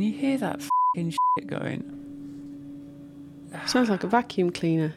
[0.00, 1.84] Can you hear that fucking shit going?
[3.66, 4.94] Sounds like a vacuum cleaner.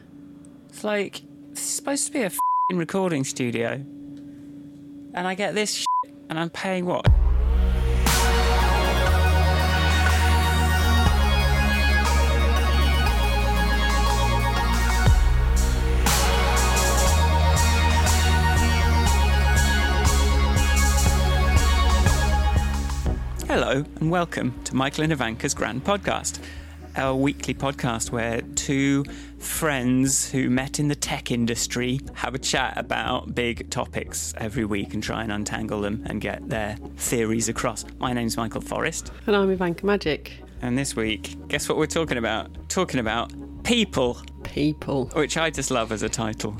[0.70, 6.14] It's like it's supposed to be a fucking recording studio, and I get this shit,
[6.30, 7.06] and I'm paying what?
[23.54, 26.40] Hello, and welcome to Michael and Ivanka's Grand Podcast,
[26.96, 29.04] our weekly podcast where two
[29.38, 34.92] friends who met in the tech industry have a chat about big topics every week
[34.92, 37.84] and try and untangle them and get their theories across.
[38.00, 40.32] My name's Michael Forrest, And I'm Ivanka Majic.
[40.60, 42.68] and this week, guess what we're talking about?
[42.68, 45.06] Talking about people, People.
[45.14, 46.56] which I just love as a title.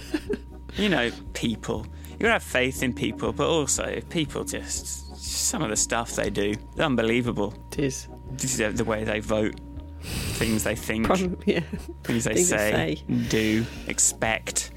[0.76, 1.86] you know, people.
[2.12, 5.03] You gotta have faith in people, but also people just
[5.34, 7.54] some of the stuff they do, it's unbelievable.
[7.72, 8.08] It is.
[8.36, 9.60] The the way they vote,
[10.02, 11.60] things they think, Probably, yeah.
[12.04, 13.24] things they things say, say.
[13.28, 14.72] do, expect.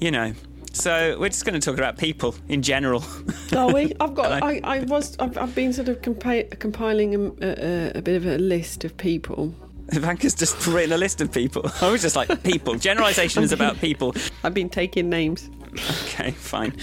[0.00, 0.32] You know.
[0.72, 3.02] So we're just going to talk about people in general.
[3.56, 3.92] Are we?
[4.00, 4.42] I've got.
[4.42, 5.16] I- I, was.
[5.18, 7.46] I've, I've been sort of compi- compiling um, a,
[7.94, 9.52] a, a bit of a list of people.
[9.92, 11.62] Ivanka's just written a list of people.
[11.80, 12.74] I was just like people.
[12.76, 14.14] Generalization is about people.
[14.44, 15.50] I've been taking names.
[15.74, 16.78] Okay, fine.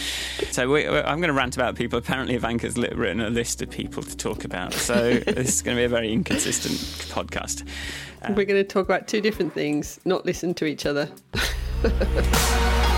[0.51, 1.99] So we, I'm going to rant about people.
[1.99, 4.73] Apparently, Ivanka's written a list of people to talk about.
[4.73, 6.75] So this is going to be a very inconsistent
[7.13, 7.67] podcast.
[8.21, 11.09] Uh, We're going to talk about two different things, not listen to each other.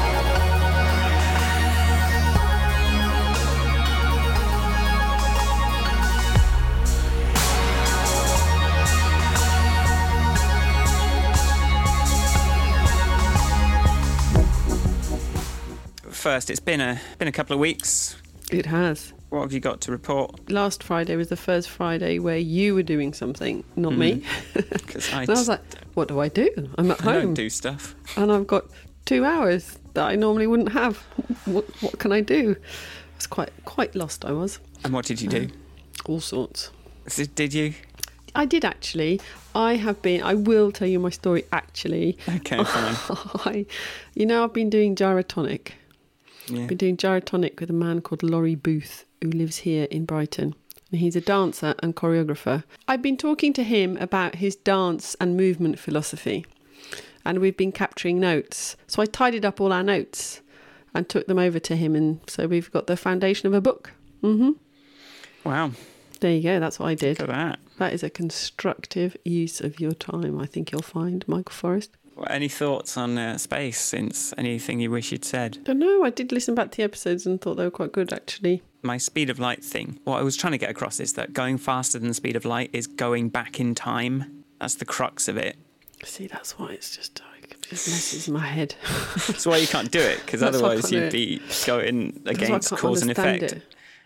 [16.18, 18.16] First, it's been a been a couple of weeks.
[18.52, 19.14] It has.
[19.30, 20.50] What have you got to report?
[20.50, 24.24] Last Friday was the first Friday where you were doing something, not me.
[24.56, 24.70] Mm.
[24.72, 25.62] Because I, I was like,
[25.94, 26.50] what do I do?
[26.78, 27.10] I'm at home.
[27.10, 27.96] I don't home do stuff.
[28.18, 28.66] and I've got
[29.06, 30.98] two hours that I normally wouldn't have.
[31.46, 32.56] What, what can I do?
[32.58, 34.26] I was quite quite lost.
[34.26, 35.50] I was And what did you do?
[36.08, 36.72] all sorts.
[37.08, 37.76] So Did you?
[38.34, 39.22] I did actually.
[39.54, 40.24] I have been.
[40.24, 41.44] I will tell you my story.
[41.52, 42.96] Actually, Okay, fine.
[43.46, 43.66] I,
[44.16, 45.74] you know, I've been doing gyrotonic.
[46.50, 46.62] Yeah.
[46.64, 50.56] I've been doing gyrotonic with a man called Laurie Booth, who lives here in Brighton.
[50.92, 52.64] And he's a dancer and choreographer.
[52.88, 56.46] I've been talking to him about his dance and movement philosophy,
[57.26, 58.78] and we've been capturing notes.
[58.88, 60.42] So I tidied up all our notes
[60.94, 63.92] and took them over to him, and so we've got the foundation of a book.
[64.22, 64.52] hmm
[65.44, 65.72] Wow,
[66.22, 66.60] There you go.
[66.60, 67.20] That's what I did.
[67.20, 67.60] look at that.
[67.78, 71.92] That is a constructive use of your time, I think you'll find, Michael Forrest.
[72.28, 75.60] Any thoughts on uh, space since anything you wish you'd said?
[75.64, 78.12] Don't know, I did listen back to the episodes and thought they were quite good
[78.12, 78.64] actually.
[78.82, 80.00] My speed of light thing.
[80.04, 82.46] What I was trying to get across is that going faster than the speed of
[82.46, 84.44] light is going back in time.
[84.60, 85.58] That's the crux of it.
[86.04, 88.76] See, that's why it's just like, it just messes my head.
[89.28, 92.40] That's why you can't do it because That's why I otherwise you'd be going That's
[92.40, 93.44] why I against cause and effect.
[93.44, 93.64] it.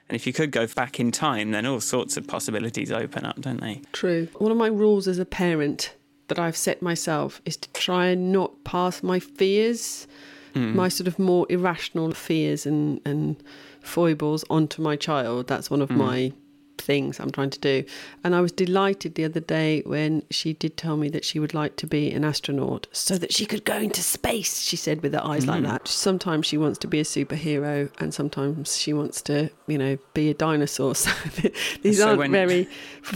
[0.07, 3.39] And if you could go back in time, then all sorts of possibilities open up,
[3.41, 3.81] don't they?
[3.91, 4.27] True.
[4.37, 5.93] One of my rules as a parent
[6.31, 10.07] that I've set myself is to try and not pass my fears,
[10.53, 10.75] Hmm.
[10.75, 13.35] my sort of more irrational fears and, and
[13.81, 15.47] foibles onto my child.
[15.47, 15.97] That's one of Hmm.
[15.97, 16.33] my
[16.81, 17.83] things I'm trying to do.
[18.23, 21.53] And I was delighted the other day when she did tell me that she would
[21.53, 25.13] like to be an astronaut so that she could go into space, she said with
[25.13, 25.49] her eyes Hmm.
[25.51, 25.87] like that.
[25.87, 30.29] Sometimes she wants to be a superhero and sometimes she wants to, you know, be
[30.29, 30.95] a dinosaur.
[31.01, 31.11] So
[31.81, 32.67] these So aren't when- very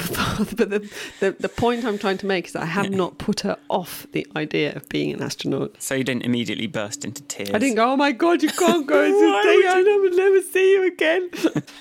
[0.55, 0.89] but the,
[1.19, 4.07] the the point I'm trying to make is that I have not put her off
[4.11, 5.75] the idea of being an astronaut.
[5.79, 7.51] So you didn't immediately burst into tears.
[7.53, 9.73] I didn't go, oh my god, you can't go into space.
[9.73, 11.29] I never, never see you again.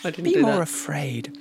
[0.05, 0.61] I didn't Be more that.
[0.63, 1.37] afraid.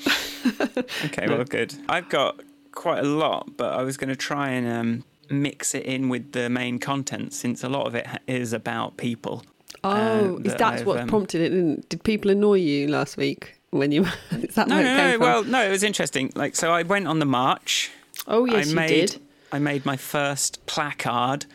[1.06, 1.76] okay, well, good.
[1.90, 5.86] I've got quite a lot, but I was going to try and um, mix it
[5.86, 9.44] in with the main content since a lot of it is about people.
[9.84, 11.50] Oh, uh, is that what um, prompted it?
[11.50, 14.04] Didn't, did people annoy you last week when you?
[14.32, 15.12] is that No, no, it no.
[15.12, 15.22] from?
[15.22, 16.32] Well, no, it was interesting.
[16.36, 17.92] Like, so I went on the march.
[18.28, 19.22] oh yes, I you made did.
[19.52, 21.46] I made my first placard.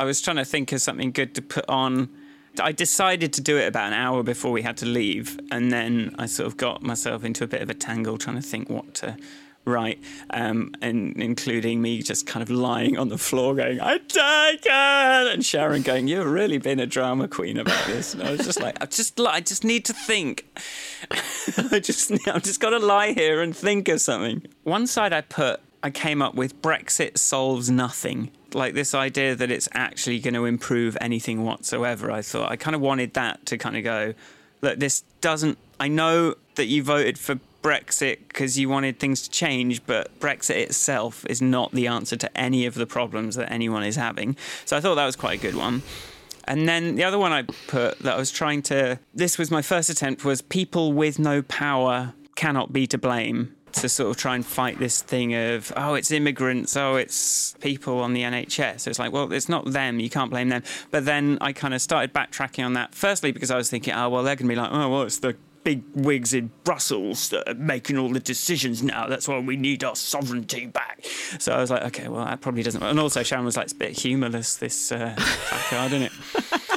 [0.00, 2.08] I was trying to think of something good to put on.
[2.60, 6.14] I decided to do it about an hour before we had to leave, and then
[6.18, 8.94] I sort of got myself into a bit of a tangle trying to think what
[8.94, 9.16] to
[9.64, 14.64] write, um, and including me just kind of lying on the floor going, "I take
[14.64, 18.40] it," and Sharon going, "You've really been a drama queen about this." And I was
[18.40, 20.46] just like, "I just, I just need to think."
[21.70, 24.46] I just, I've just got to lie here and think of something.
[24.64, 28.30] One side I put, I came up with Brexit solves nothing.
[28.54, 32.10] Like this idea that it's actually going to improve anything whatsoever.
[32.10, 34.14] I thought I kind of wanted that to kind of go,
[34.62, 35.58] look, this doesn't.
[35.78, 40.56] I know that you voted for Brexit because you wanted things to change, but Brexit
[40.56, 44.36] itself is not the answer to any of the problems that anyone is having.
[44.64, 45.82] So I thought that was quite a good one.
[46.44, 49.60] And then the other one I put that I was trying to, this was my
[49.60, 53.54] first attempt, was people with no power cannot be to blame.
[53.72, 58.00] To sort of try and fight this thing of, oh, it's immigrants, oh, it's people
[58.00, 58.80] on the NHS.
[58.80, 60.62] So it's like, well, it's not them, you can't blame them.
[60.90, 62.94] But then I kind of started backtracking on that.
[62.94, 65.18] Firstly, because I was thinking, oh, well, they're going to be like, oh, well, it's
[65.18, 69.06] the big wigs in Brussels that are making all the decisions now.
[69.06, 71.04] That's why we need our sovereignty back.
[71.38, 72.80] So I was like, okay, well, that probably doesn't.
[72.80, 72.90] work.
[72.90, 76.12] And also, Sharon was like, it's a bit humorless, this uh, placard, isn't it?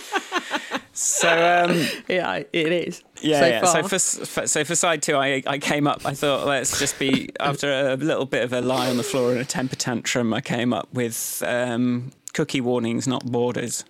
[1.01, 3.03] So um, yeah, it is.
[3.21, 3.65] Yeah, so yeah.
[3.65, 6.05] So for, so for side two, I I came up.
[6.05, 9.31] I thought let's just be after a little bit of a lie on the floor
[9.31, 10.31] and a temper tantrum.
[10.31, 13.83] I came up with um, cookie warnings, not borders.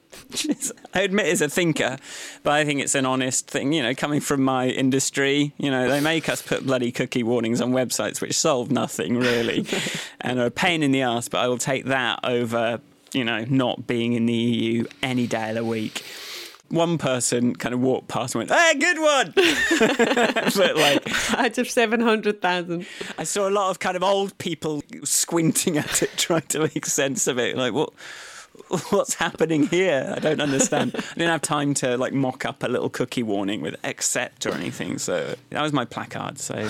[0.93, 1.97] I admit is a thinker,
[2.43, 3.73] but I think it's an honest thing.
[3.73, 7.59] You know, coming from my industry, you know, they make us put bloody cookie warnings
[7.59, 9.65] on websites which solve nothing really,
[10.21, 11.27] and are a pain in the ass.
[11.27, 12.79] But I will take that over,
[13.11, 16.05] you know, not being in the EU any day of the week
[16.71, 19.33] one person kind of walked past and went, "Hey, good one!"
[20.55, 22.85] but like, out of seven hundred thousand,
[23.17, 26.85] I saw a lot of kind of old people squinting at it, trying to make
[26.85, 27.57] sense of it.
[27.57, 27.93] Like, what?
[28.89, 30.13] What's happening here?
[30.15, 30.91] I don't understand.
[30.93, 34.53] I didn't have time to like mock up a little cookie warning with accept or
[34.53, 34.97] anything.
[34.97, 36.37] So that was my placard.
[36.37, 36.69] So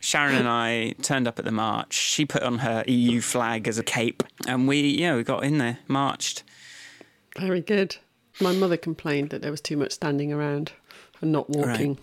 [0.00, 1.92] Sharon and I turned up at the march.
[1.92, 5.58] She put on her EU flag as a cape, and we, yeah, we got in
[5.58, 6.42] there, marched.
[7.38, 7.96] Very good.
[8.42, 10.72] My mother complained that there was too much standing around
[11.20, 11.90] and not walking.
[11.90, 11.98] Right.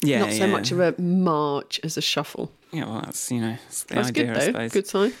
[0.00, 0.46] Yeah, not so yeah.
[0.46, 2.50] much of a march as a shuffle.
[2.72, 4.68] Yeah, well, that's you know that's the That's idea, good I though.
[4.68, 4.72] suppose.
[4.72, 5.12] Good sign.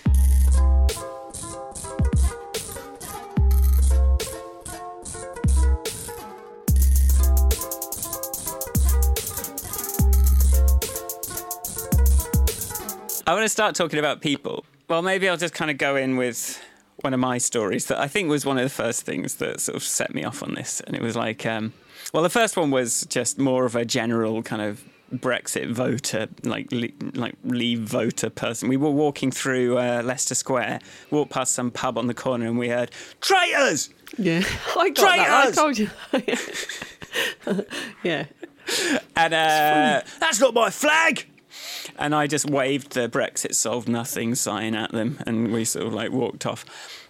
[13.26, 14.64] I want to start talking about people.
[14.88, 16.58] Well, maybe I'll just kind of go in with
[17.00, 19.76] one of my stories that I think was one of the first things that sort
[19.76, 20.80] of set me off on this.
[20.80, 21.72] And it was like, um,
[22.12, 24.82] well, the first one was just more of a general kind of
[25.14, 28.68] Brexit voter, like le- like leave voter person.
[28.68, 30.80] We were walking through uh, Leicester Square,
[31.10, 32.90] walked past some pub on the corner, and we heard
[33.20, 33.90] traitors.
[34.18, 34.42] Yeah,
[34.76, 35.48] I got that.
[35.48, 35.90] I told you.
[38.02, 38.26] yeah.
[39.16, 41.26] And uh, that's not my flag.
[41.98, 45.94] And I just waved the Brexit solved nothing sign at them, and we sort of
[45.94, 46.64] like walked off,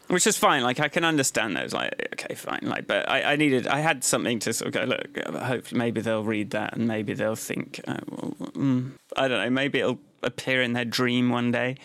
[0.09, 0.63] which is fine.
[0.63, 1.75] Like I can understand those.
[1.75, 2.61] Like okay, fine.
[2.63, 5.43] Like, but I, I needed, I had something to sort of go look.
[5.43, 9.51] Hopefully, maybe they'll read that, and maybe they'll think, uh, well, mm, I don't know.
[9.51, 11.77] Maybe it'll appear in their dream one day.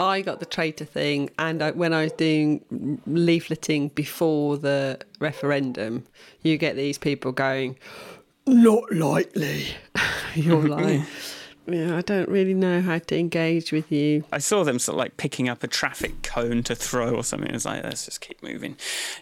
[0.00, 6.06] I got the traitor thing, and I, when I was doing leafleting before the referendum,
[6.42, 7.76] you get these people going,
[8.46, 9.66] "Not likely."
[10.34, 11.02] You're like,
[11.66, 14.24] yeah, I don't really know how to engage with you.
[14.32, 17.48] I saw them sort of like picking up a traffic cone to throw or something.
[17.48, 18.76] It was like, let's just keep moving.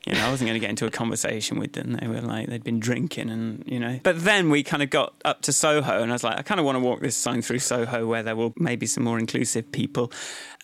[0.06, 1.92] You know, I wasn't going to get into a conversation with them.
[2.00, 4.00] They were like, they'd been drinking and, you know.
[4.02, 6.60] But then we kind of got up to Soho and I was like, I kind
[6.60, 9.70] of want to walk this sign through Soho where there will maybe some more inclusive
[9.72, 10.12] people.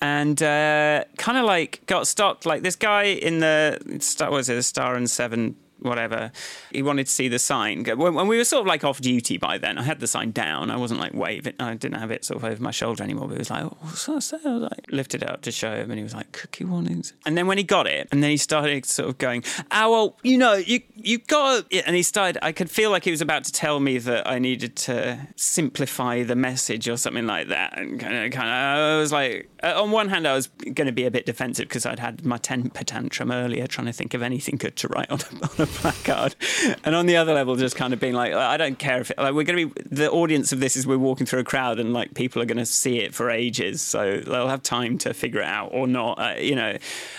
[0.00, 2.46] And uh, kind of like got stopped.
[2.46, 3.78] Like this guy in the,
[4.18, 6.32] what was it, the Star and Seven whatever.
[6.70, 7.84] He wanted to see the sign.
[7.84, 10.70] When, we were sort of like off duty by then, I had the sign down.
[10.70, 11.54] I wasn't like waving.
[11.60, 13.28] I didn't have it sort of over my shoulder anymore.
[13.28, 14.40] But it was like, oh, what's that?
[14.44, 17.12] I was like, lifted it up to show him, and he was like, cookie warnings.
[17.26, 20.16] And then when he got it, and then he started sort of going, oh well,
[20.22, 21.72] you know, you you got.
[21.72, 22.44] And he started.
[22.44, 26.22] I could feel like he was about to tell me that I needed to simplify
[26.22, 27.78] the message or something like that.
[27.78, 30.86] And kind of, kind of, I was like, uh, on one hand, I was going
[30.86, 34.14] to be a bit defensive because I'd had my temper tantrum earlier, trying to think
[34.14, 36.36] of anything good to write on a, on a placard.
[36.84, 39.18] And on the other level, just kind of being like, I don't care if it,
[39.18, 41.78] like we're going to be the audience of this is we're walking through a crowd
[41.78, 45.14] and like people are going to see it for ages, so they'll have time to
[45.14, 46.18] figure it out or not.
[46.18, 46.76] Uh, you know,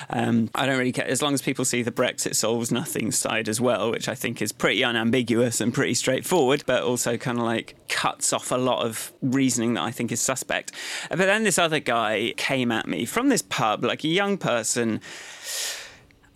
[0.09, 3.49] um, I don't really care as long as people see the Brexit solves nothing side
[3.49, 7.43] as well, which I think is pretty unambiguous and pretty straightforward, but also kind of
[7.43, 10.71] like cuts off a lot of reasoning that I think is suspect.
[11.09, 15.01] But then this other guy came at me from this pub, like a young person.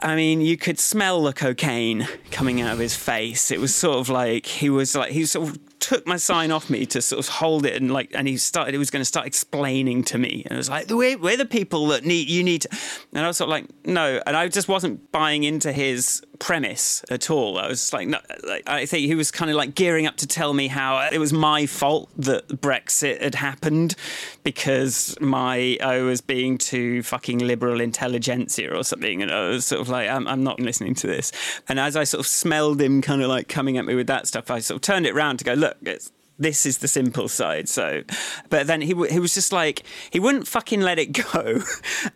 [0.02, 3.52] I mean, you could smell the cocaine coming out of his face.
[3.52, 6.52] It was sort of like he was like he was sort of took my sign
[6.52, 9.02] off me to sort of hold it and like and he started he was going
[9.02, 10.44] to start explaining to me.
[10.46, 12.70] And it was like we're, we're the people that need you need to
[13.14, 17.04] and I was sort of like no and I just wasn't buying into his premise
[17.10, 17.58] at all.
[17.58, 20.28] I was like no like, I think he was kind of like gearing up to
[20.28, 23.96] tell me how it was my fault that Brexit had happened
[24.44, 29.22] because my I was being too fucking liberal intelligentsia or something.
[29.22, 31.32] And I was sort of like I'm, I'm not listening to this.
[31.68, 34.28] And as I sort of smelled him kind of like coming at me with that
[34.28, 37.28] stuff I sort of turned it around to go look it's this is the simple
[37.28, 37.68] side.
[37.70, 38.04] So,
[38.50, 41.62] but then he he was just like he wouldn't fucking let it go,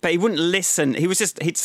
[0.01, 0.93] but he wouldn't listen.
[0.93, 1.60] He was just he'd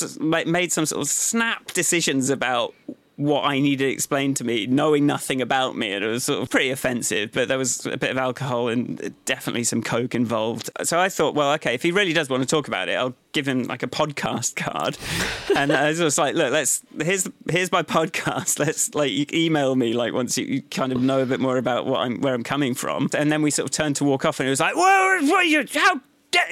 [0.47, 2.75] made some sort of snap decisions about
[3.19, 5.93] what I needed explained to me, knowing nothing about me.
[5.93, 9.13] And it was sort of pretty offensive, but there was a bit of alcohol and
[9.25, 10.71] definitely some coke involved.
[10.85, 13.17] So I thought, well, okay, if he really does want to talk about it, I'll
[13.33, 14.97] give him like a podcast card.
[15.57, 18.59] and uh, I was like, look, let's here's here's my podcast.
[18.69, 21.87] Let's like email me like once you, you, kind of know a bit more about
[21.87, 23.11] what I'm where I'm coming from.
[23.15, 25.41] And then we sort of turned to walk off, and it was like, well, what
[25.41, 25.65] are you?
[25.75, 26.01] How?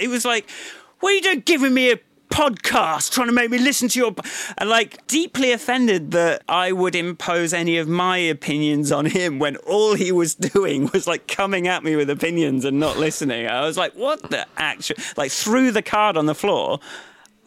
[0.00, 0.50] It was like,
[0.98, 4.14] what are you doing giving me a podcast trying to make me listen to your
[4.58, 9.56] and like deeply offended that I would impose any of my opinions on him when
[9.58, 13.46] all he was doing was like coming at me with opinions and not listening.
[13.46, 16.80] I was like, what the actual like threw the card on the floor.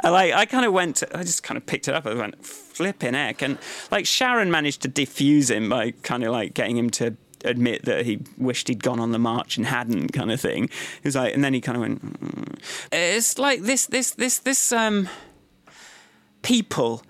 [0.01, 2.17] I like I kind of went to, I just kind of picked it up and
[2.17, 3.57] went flipping heck and
[3.91, 8.05] like Sharon managed to defuse him by kind of like getting him to admit that
[8.05, 10.69] he wished he'd gone on the march and hadn't, kind of thing.
[11.01, 12.59] He was like, and then he kind of went, mm.
[12.91, 15.09] "It's like this, this, this, this." Um,
[16.41, 17.03] people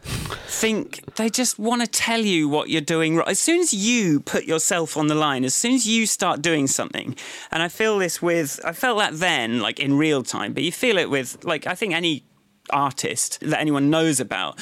[0.47, 3.27] think they just want to tell you what you're doing wrong.
[3.27, 6.67] As soon as you put yourself on the line, as soon as you start doing
[6.67, 7.15] something,
[7.51, 10.71] and I feel this with, I felt that then, like in real time, but you
[10.71, 12.23] feel it with, like, I think any
[12.71, 14.59] artist that anyone knows about,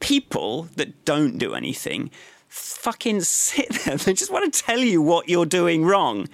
[0.00, 2.10] people that don't do anything
[2.54, 3.96] fucking sit there.
[4.04, 6.28] They just want to tell you what you're doing wrong.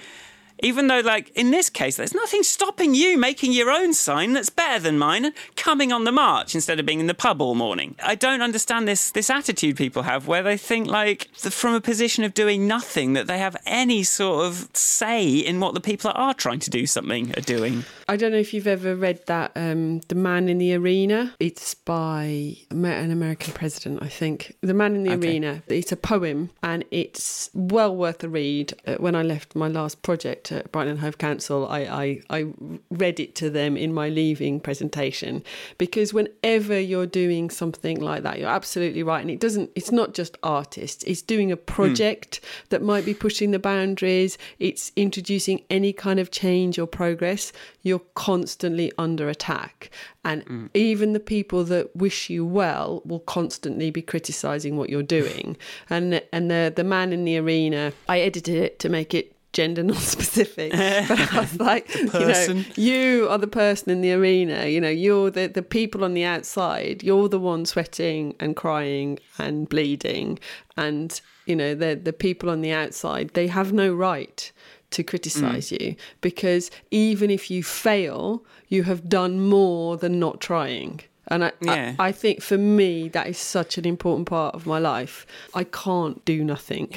[0.62, 4.50] Even though, like, in this case, there's nothing stopping you making your own sign that's
[4.50, 7.55] better than mine and coming on the march instead of being in the pub all
[7.55, 7.95] morning.
[8.03, 12.25] I don't understand this, this attitude people have where they think, like, from a position
[12.25, 16.19] of doing nothing, that they have any sort of say in what the people that
[16.19, 17.85] are trying to do something are doing.
[18.11, 21.33] I don't know if you've ever read that, um, The Man in the Arena.
[21.38, 24.57] It's by an American president, I think.
[24.62, 25.29] The Man in the okay.
[25.29, 25.62] Arena.
[25.69, 28.75] It's a poem and it's well worth a read.
[28.85, 32.47] Uh, when I left my last project, at Brighton and Hove Council, I, I, I
[32.90, 35.45] read it to them in my leaving presentation
[35.79, 39.21] because whenever you're doing something like that, you're absolutely right.
[39.21, 42.69] And it doesn't, it's not just artists, it's doing a project mm.
[42.71, 47.52] that might be pushing the boundaries, it's introducing any kind of change or progress.
[47.83, 49.90] You're constantly under attack.
[50.25, 50.71] And mm.
[50.75, 55.57] even the people that wish you well will constantly be criticizing what you're doing.
[55.90, 59.83] and and the the man in the arena, I edited it to make it gender
[59.92, 64.80] non-specific but i was like you know you are the person in the arena you
[64.80, 69.69] know you're the, the people on the outside you're the one sweating and crying and
[69.69, 70.38] bleeding
[70.76, 74.52] and you know the the people on the outside they have no right
[74.90, 75.80] to criticize mm.
[75.80, 81.52] you because even if you fail you have done more than not trying and I,
[81.61, 81.94] yeah.
[81.99, 85.26] I, I, think for me, that is such an important part of my life.
[85.54, 86.92] I can't do nothing.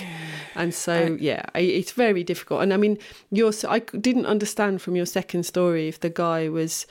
[0.56, 2.64] And so, I, yeah, it's very difficult.
[2.64, 2.98] And I mean,
[3.32, 6.88] you're, I didn't understand from your second story if the guy was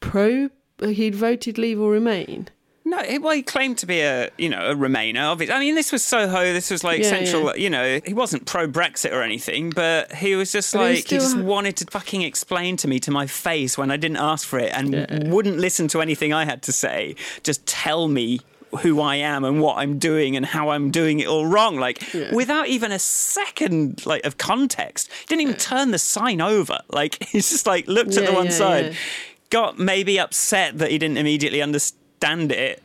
[0.00, 2.48] pro, he'd voted leave or remain.
[2.90, 5.30] No, well, he claimed to be a you know a Remainer.
[5.30, 6.52] Obviously, I mean, this was Soho.
[6.52, 7.44] This was like yeah, central.
[7.44, 7.54] Yeah.
[7.54, 11.02] You know, he wasn't pro Brexit or anything, but he was just but like he,
[11.02, 14.44] he just wanted to fucking explain to me to my face when I didn't ask
[14.44, 15.30] for it and yeah.
[15.30, 17.14] wouldn't listen to anything I had to say.
[17.44, 18.40] Just tell me
[18.80, 21.76] who I am and what I'm doing and how I'm doing it all wrong.
[21.76, 22.34] Like yeah.
[22.34, 25.08] without even a second like of context.
[25.28, 26.80] Didn't even turn the sign over.
[26.88, 28.96] Like he's just like looked yeah, at the one yeah, side.
[29.50, 32.82] Got maybe upset that he didn't immediately understand stand it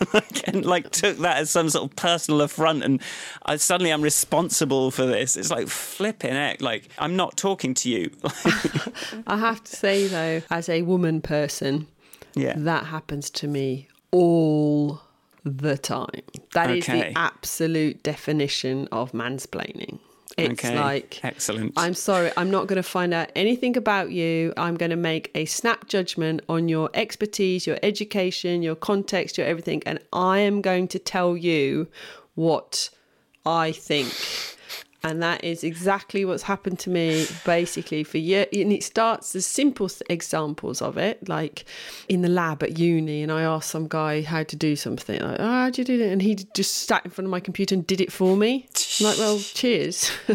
[0.46, 3.02] and like took that as some sort of personal affront and
[3.44, 5.36] I, suddenly I'm responsible for this.
[5.36, 6.62] It's like flipping it.
[6.62, 8.10] Like I'm not talking to you.
[9.26, 11.86] I have to say though, as a woman person,
[12.34, 15.02] yeah, that happens to me all
[15.44, 16.22] the time.
[16.54, 16.78] That okay.
[16.78, 19.98] is the absolute definition of mansplaining.
[20.38, 20.78] It's okay.
[20.78, 21.72] like, excellent.
[21.76, 24.52] I'm sorry, I'm not going to find out anything about you.
[24.56, 29.46] I'm going to make a snap judgment on your expertise, your education, your context, your
[29.46, 29.82] everything.
[29.84, 31.88] And I am going to tell you
[32.34, 32.90] what
[33.44, 34.14] I think
[35.02, 39.46] and that is exactly what's happened to me basically for years and it starts as
[39.46, 41.64] simple examples of it like
[42.08, 45.36] in the lab at uni and i asked some guy how to do something like
[45.38, 47.74] oh how do you do it and he just sat in front of my computer
[47.74, 48.68] and did it for me.
[49.00, 50.08] I'm like well cheers.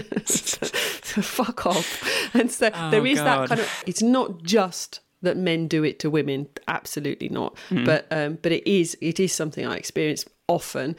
[1.13, 2.35] Fuck off.
[2.35, 3.25] And so oh, there is God.
[3.25, 7.55] that kind of it's not just that men do it to women absolutely not.
[7.69, 7.85] Mm.
[7.85, 10.95] but um, but it is it is something i experience often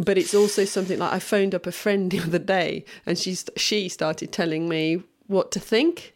[0.00, 3.44] but it's also something like i phoned up a friend the other day and she's
[3.56, 6.14] she started telling me what to think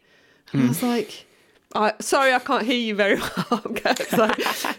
[0.52, 0.64] and mm.
[0.64, 0.86] i was hmm.
[0.86, 1.26] like
[1.74, 3.16] I, sorry, I can't hear you very
[3.50, 3.62] well.
[4.08, 4.30] so,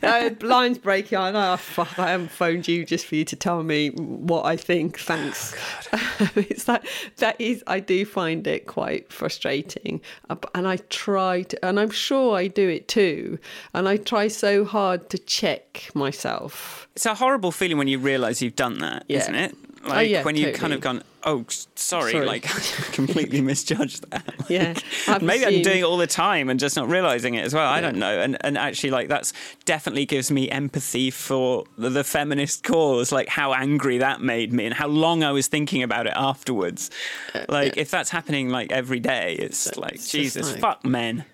[0.04, 1.18] uh, lines breaking.
[1.18, 1.54] I know.
[1.54, 5.00] Oh, fuck, I haven't phoned you just for you to tell me what I think.
[5.00, 5.56] Thanks.
[5.92, 6.86] Oh, it's like
[7.18, 7.64] that is.
[7.68, 12.48] I do find it quite frustrating, uh, and I try to, and I'm sure I
[12.48, 13.40] do it too.
[13.74, 16.88] And I try so hard to check myself.
[16.96, 19.26] It's a horrible feeling when you realise you've done that, Yeah.
[19.32, 19.56] not it?
[19.86, 20.60] Oh, Like yeah, when you've totally.
[20.62, 22.26] kind of gone, oh, sorry, Sorry.
[22.26, 22.44] like
[22.94, 24.24] completely misjudged that.
[24.50, 24.74] Yeah,
[25.08, 27.68] I've Maybe I'm doing it all the time and just not realizing it as well.
[27.70, 28.20] I don't know.
[28.20, 29.32] And and actually, like that's
[29.66, 33.12] definitely gives me empathy for the, the feminist cause.
[33.12, 36.90] Like how angry that made me and how long I was thinking about it afterwards.
[37.34, 41.26] Uh, like if that's happening like every day, it's like Jesus, like- fuck men.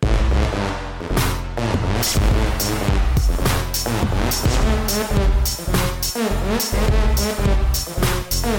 [8.41, 8.53] One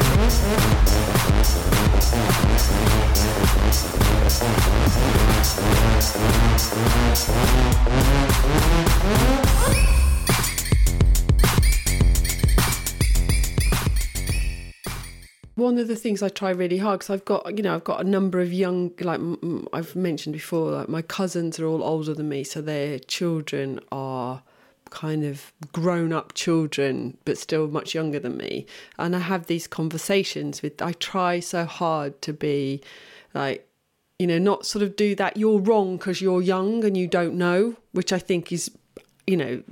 [15.78, 18.04] of the things I try really hard because I've got you know I've got a
[18.04, 19.20] number of young like
[19.72, 24.42] I've mentioned before like my cousins are all older than me so their children are
[24.90, 28.66] kind of grown up children but still much younger than me
[28.98, 32.80] and I have these conversations with I try so hard to be
[33.34, 33.66] like
[34.18, 37.34] you know not sort of do that you're wrong because you're young and you don't
[37.34, 38.70] know which I think is
[39.30, 39.62] you know,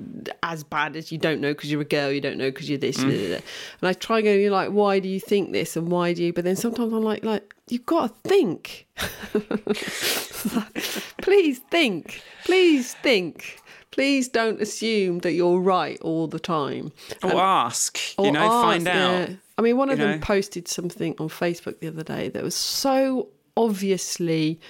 [0.45, 2.79] as bad as you don't know because you're a girl, you don't know because you're
[2.79, 2.97] this.
[2.97, 3.41] blah, blah, blah.
[3.81, 6.33] And I try going, you're like, why do you think this and why do you?
[6.33, 8.87] But then sometimes I'm like, like you've got to think.
[11.23, 12.23] Please think.
[12.45, 13.61] Please think.
[13.99, 16.93] Please don't assume that you're right all the time.
[17.25, 19.29] Or ask, you Or know, find ask, out.
[19.31, 19.37] yeah.
[19.59, 20.25] I mean, one of them know.
[20.25, 23.27] posted something on Facebook the other day that was so
[23.57, 24.61] obviously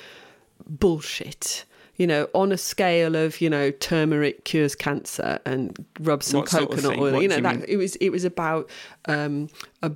[0.66, 1.64] bullshit.
[1.96, 6.48] You know, on a scale of you know turmeric cures cancer and rub some What
[6.48, 7.12] sort of coconut oil.
[7.14, 7.64] What You know you that mean?
[7.68, 8.70] it was it was about
[9.06, 9.48] um
[9.82, 9.90] a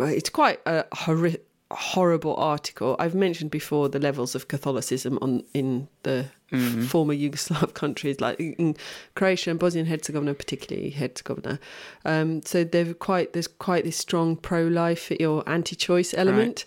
[0.00, 1.38] it's quite a horri-
[1.70, 2.96] horrible article.
[2.98, 6.84] I've mentioned before the levels of Catholicism on in the Mm-hmm.
[6.84, 8.76] former Yugoslav countries like in
[9.16, 11.58] Croatia and Bosnia and Herzegovina, particularly Herzegovina.
[12.04, 16.64] Um, so they're quite there's quite this strong pro-life or anti-choice element.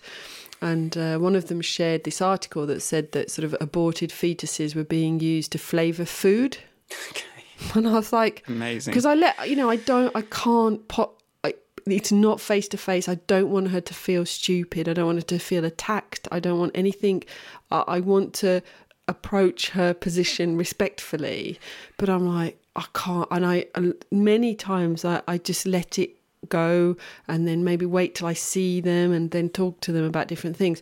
[0.60, 4.74] And uh, one of them shared this article that said that sort of aborted fetuses
[4.74, 6.58] were being used to flavour food.
[7.10, 7.24] Okay.
[7.74, 8.90] And I was like, Amazing.
[8.92, 11.19] because I let you know I don't I can't pot I,
[11.92, 14.88] it's not face to face I don't want her to feel stupid.
[14.88, 16.28] I don't want her to feel attacked.
[16.30, 17.24] I don't want anything.
[17.70, 18.62] I, I want to
[19.08, 21.58] approach her position respectfully.
[21.96, 23.28] But I'm like I can't.
[23.30, 23.66] And I
[24.10, 26.16] many times I, I just let it
[26.48, 26.96] go
[27.28, 30.56] and then maybe wait till I see them and then talk to them about different
[30.56, 30.80] things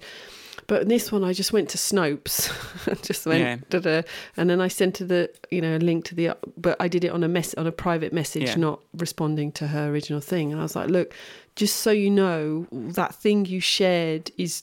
[0.69, 2.53] but in this one, I just went to Snopes,
[2.87, 4.03] and just went, Yeah.
[4.37, 7.05] and then I sent her the, you know, a link to the, but I did
[7.05, 8.57] it on a mess on a private message, Yeah.
[8.57, 10.53] not responding to her original thing.
[10.53, 11.15] And I was like, look,
[11.57, 14.63] just so you know, that thing you shared is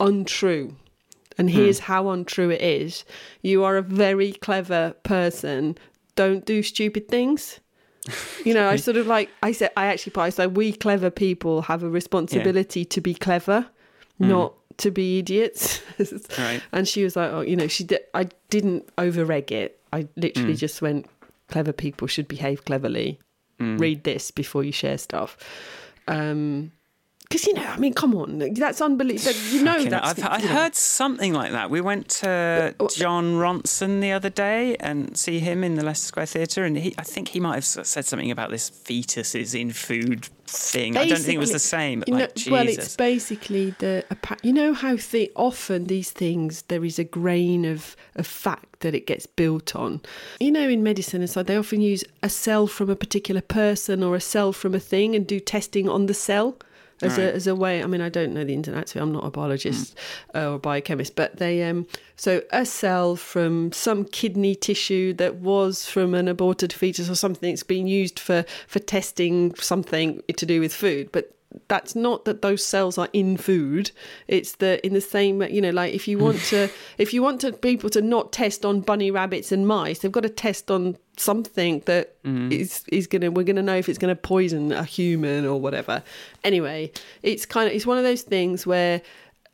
[0.00, 0.74] untrue,
[1.36, 1.56] and hmm.
[1.56, 3.04] here's how untrue it is.
[3.42, 5.76] You are a very clever person.
[6.16, 7.60] Don't do stupid things.
[8.44, 9.70] You know, I sort of like I said.
[9.76, 10.22] I actually put.
[10.22, 13.66] I said we clever people have a responsibility to be clever,
[14.16, 14.28] hmm.
[14.28, 15.82] not to be idiots.
[16.38, 16.62] Right.
[16.72, 18.00] And she was like, "Oh, you know, she did.
[18.14, 19.80] I didn't over egg it.
[19.92, 21.06] I literally just went,
[21.48, 23.18] clever people should behave cleverly.
[23.58, 25.36] Read this before you share stuff."
[26.06, 26.70] Um,
[27.28, 29.38] because you know, I mean, come on, that's unbelievable.
[29.50, 30.54] You know, Fucking- that's I've, I you know.
[30.54, 31.68] heard something like that.
[31.68, 36.06] We went to oh, Jon Ronson the other day and see him in the Leicester
[36.06, 39.72] Square Theatre, and he, I think he might have said something about this fetuses in
[39.72, 40.96] food thing.
[40.96, 42.00] I don't think it was the same.
[42.00, 42.50] But you know, like, Jesus.
[42.50, 44.04] well, it's basically the
[44.42, 48.94] you know how the often these things there is a grain of of fact that
[48.94, 50.00] it gets built on.
[50.40, 54.02] You know, in medicine and so they often use a cell from a particular person
[54.02, 56.56] or a cell from a thing and do testing on the cell.
[57.00, 57.24] As Right.
[57.26, 58.96] a, as a way, I mean, I don't know the ins and outs.
[58.96, 59.96] I'm not a biologist
[60.34, 61.86] uh, or a biochemist, but they um.
[62.16, 67.52] So a cell from some kidney tissue that was from an aborted fetus or something.
[67.52, 71.32] It's been used for for testing something to do with food, but
[71.68, 73.90] that's not that those cells are in food.
[74.26, 77.40] It's that in the same you know like if you want to if you want
[77.42, 80.96] to people to not test on bunny rabbits and mice they've got to test on
[81.16, 82.52] something that mm-hmm.
[82.52, 86.02] is is gonna we're gonna know if it's gonna poison a human or whatever.
[86.44, 89.00] Anyway it's kind of it's one of those things where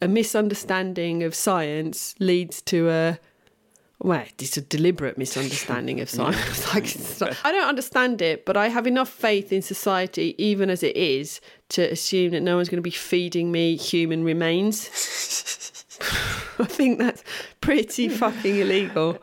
[0.00, 3.18] a misunderstanding of science leads to a
[4.04, 6.70] well, it's a deliberate misunderstanding of science.
[7.20, 10.94] like, I don't understand it, but I have enough faith in society, even as it
[10.94, 11.40] is,
[11.70, 14.88] to assume that no one's going to be feeding me human remains.
[16.58, 17.24] I think that's
[17.62, 19.18] pretty fucking illegal.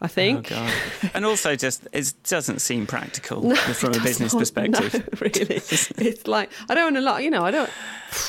[0.00, 0.50] I think.
[0.50, 1.10] Oh, God.
[1.14, 4.94] and also, just it doesn't seem practical from a business not, perspective.
[4.94, 7.20] No, really, it's like I don't want to lie.
[7.20, 7.70] You know, I don't.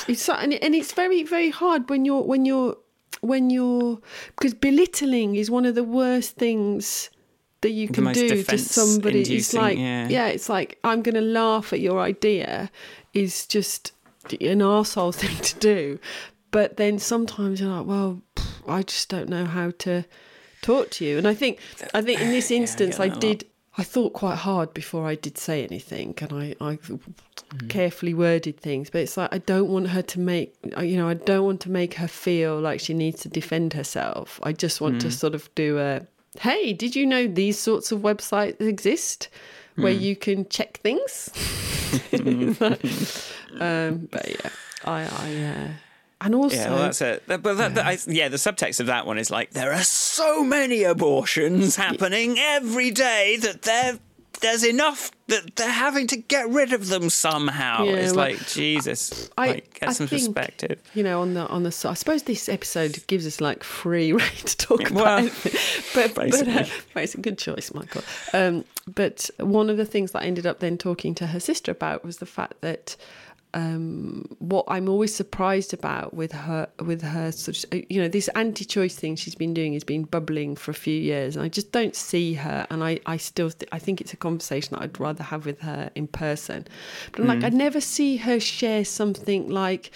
[0.06, 2.76] It's and, and it's very very hard when you're when you're
[3.26, 4.00] when you're
[4.36, 7.10] because belittling is one of the worst things
[7.62, 9.22] that you can do to somebody.
[9.22, 10.08] It's like yeah.
[10.28, 12.70] it's like I'm going to laugh at your idea
[13.12, 13.92] is just
[14.32, 15.98] an arsehole thing to do.
[16.50, 20.04] But then sometimes you're like, well, pff, I just don't know how to
[20.62, 21.18] talk to you.
[21.18, 21.58] And I think,
[21.92, 23.20] I think in this Yeah, I instance, I that a lot.
[23.20, 23.44] did.
[23.78, 26.78] I thought quite hard before I did say anything, and I, I
[27.58, 27.68] Mm.
[27.70, 28.90] carefully worded things.
[28.90, 31.70] But it's like I don't want her to make, you know, I don't want to
[31.70, 34.38] make her feel like she needs to defend herself.
[34.42, 35.00] I just want Mm.
[35.00, 36.06] to sort of do a,
[36.40, 39.28] hey, did you know these sorts of websites exist
[39.76, 40.00] where Mm.
[40.00, 41.30] you can check things?
[43.60, 44.50] um, but yeah,
[44.84, 45.68] I, I, uh,
[46.22, 47.22] and also, Yeah, well, that's it.
[47.26, 50.42] But that, that, I, yeah, the subtext of that one is like there are so
[50.42, 53.98] many abortions happening every day that there
[54.40, 57.84] there's enough that they're having to get rid of them somehow.
[57.84, 60.80] Yeah, it's well, like Jesus, I- like get I some think- perspective.
[60.94, 61.86] you know, on the on the.
[61.88, 65.24] I suppose this episode gives us like free rein to talk Well, about.
[65.46, 65.84] it.
[65.94, 66.72] but but uh, basically.
[66.94, 68.02] but it's a good choice, Michael.
[68.32, 71.72] Um, but one of the things that I ended up then talking to her sister
[71.72, 72.96] about was the fact that.
[73.56, 78.28] Um, what I'm always surprised about with her, with her sort of, you know, this
[78.34, 81.72] anti-choice thing she's been doing has been bubbling for a few years, and I just
[81.72, 82.66] don't see her.
[82.68, 85.60] And I, I still, th- I think it's a conversation that I'd rather have with
[85.60, 86.66] her in person.
[87.12, 89.90] But I'm like, I never see her share something like,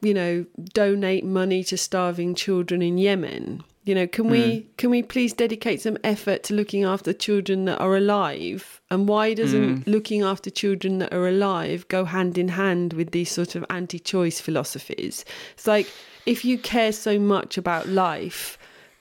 [0.00, 3.62] you know, donate money to starving children in Yemen.
[3.84, 4.76] You know, can we mm.
[4.76, 8.80] can we please dedicate some effort to looking after children that are alive?
[8.90, 9.86] And why doesn't mm.
[9.86, 14.40] looking after children that are alive go hand in hand with these sort of anti-choice
[14.40, 15.24] philosophies?
[15.54, 15.90] It's like
[16.26, 18.56] if you care so much about life,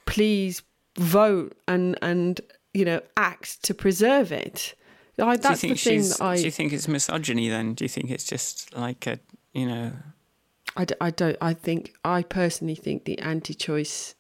[0.06, 0.64] please
[0.98, 2.42] vote and and
[2.74, 4.74] you know act to preserve it.
[5.20, 7.76] I, Do you that's the think thing that I Do you think it's misogyny then?
[7.76, 9.20] Do you think it's just like a
[9.54, 9.92] you know?
[10.76, 11.38] I, d- I don't.
[11.42, 14.16] I think I personally think the anti-choice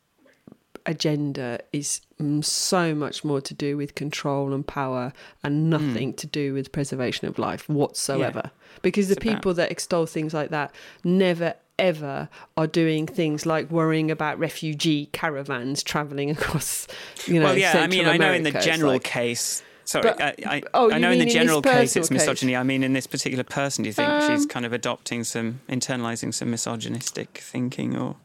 [0.85, 5.13] agenda is mm, so much more to do with control and power,
[5.43, 8.51] and nothing to do with preservation of life whatsoever.
[8.81, 13.45] Because the It's about- people that extol things like that never ever are doing things
[13.47, 16.85] like worrying about refugee caravans traveling across
[17.25, 17.69] you know well, yeah.
[17.69, 19.63] I Central mean, I know in the general like- case.
[19.83, 22.11] Sorry, But- I, I, oh, I know in the mean in general case it's case?
[22.19, 22.55] misogyny.
[22.55, 25.59] I mean, in this particular person, do you think she's Um, kind of adopting some,
[25.67, 28.15] internalizing some misogynistic thinking, or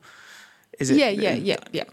[0.78, 0.98] is it?
[0.98, 1.84] yeah yeah yeah yeah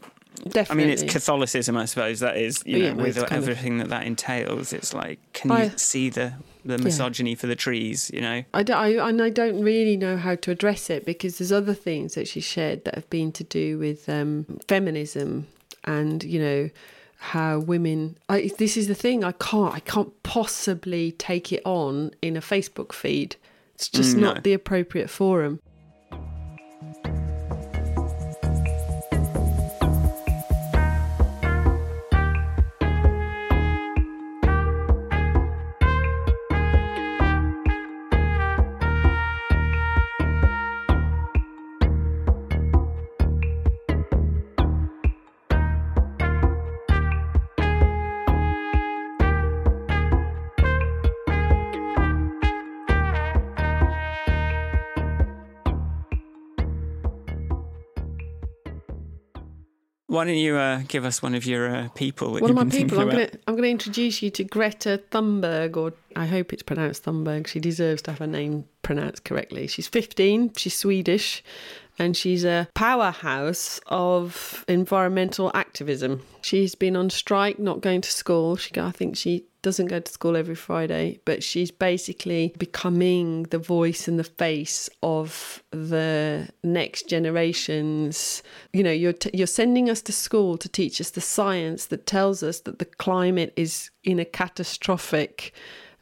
[0.70, 2.20] I mean, it's Catholicism, I suppose.
[2.20, 4.74] That is, you know, well, with kind of- everything that that entails.
[4.74, 6.34] It's like, can I- you see the
[6.66, 8.10] the misogyny for the trees?
[8.14, 11.38] You know, I, don't, I, and I don't really know how to address it because
[11.38, 15.48] there's other things that she shared that have been to do with um, feminism
[15.84, 16.70] and you know
[17.18, 18.18] how women.
[18.28, 19.24] I, this is the thing.
[19.24, 19.74] I can't.
[19.74, 23.38] I can't possibly take it on in a Facebook feed.
[23.76, 24.34] It's just Mm, no.
[24.34, 25.60] not the appropriate forum.
[60.14, 62.34] Why don't you uh, give us one of your uh, people?
[62.34, 63.00] That One of my people.
[63.00, 66.62] I'm going to I'm going to introduce you to Greta Thunberg, or I hope it's
[66.62, 67.48] pronounced Thunberg.
[67.48, 69.66] She deserves to have her name pronounced correctly.
[69.66, 70.54] She's 15.
[70.56, 71.44] She's Swedish,
[71.98, 76.22] and she's a powerhouse of environmental activism.
[76.44, 78.56] She's been on strike, not going to school.
[78.56, 83.58] She, I think she doesn't go to school every Friday, but she's basically becoming the
[83.58, 88.44] voice and the face of the next generations.
[88.74, 92.06] You know, you're t- you're sending us to school to teach us the science that
[92.06, 95.54] tells us that the climate is in a catastrophic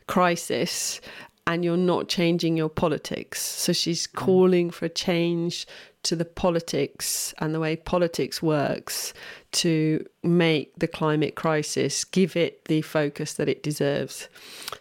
[0.08, 1.00] crisis
[1.48, 3.42] and you're not changing your politics.
[3.42, 4.14] So she's mm.
[4.14, 5.68] calling for a change
[6.04, 9.14] to the politics and the way politics works
[9.52, 14.28] to make the climate crisis give it the focus that it deserves.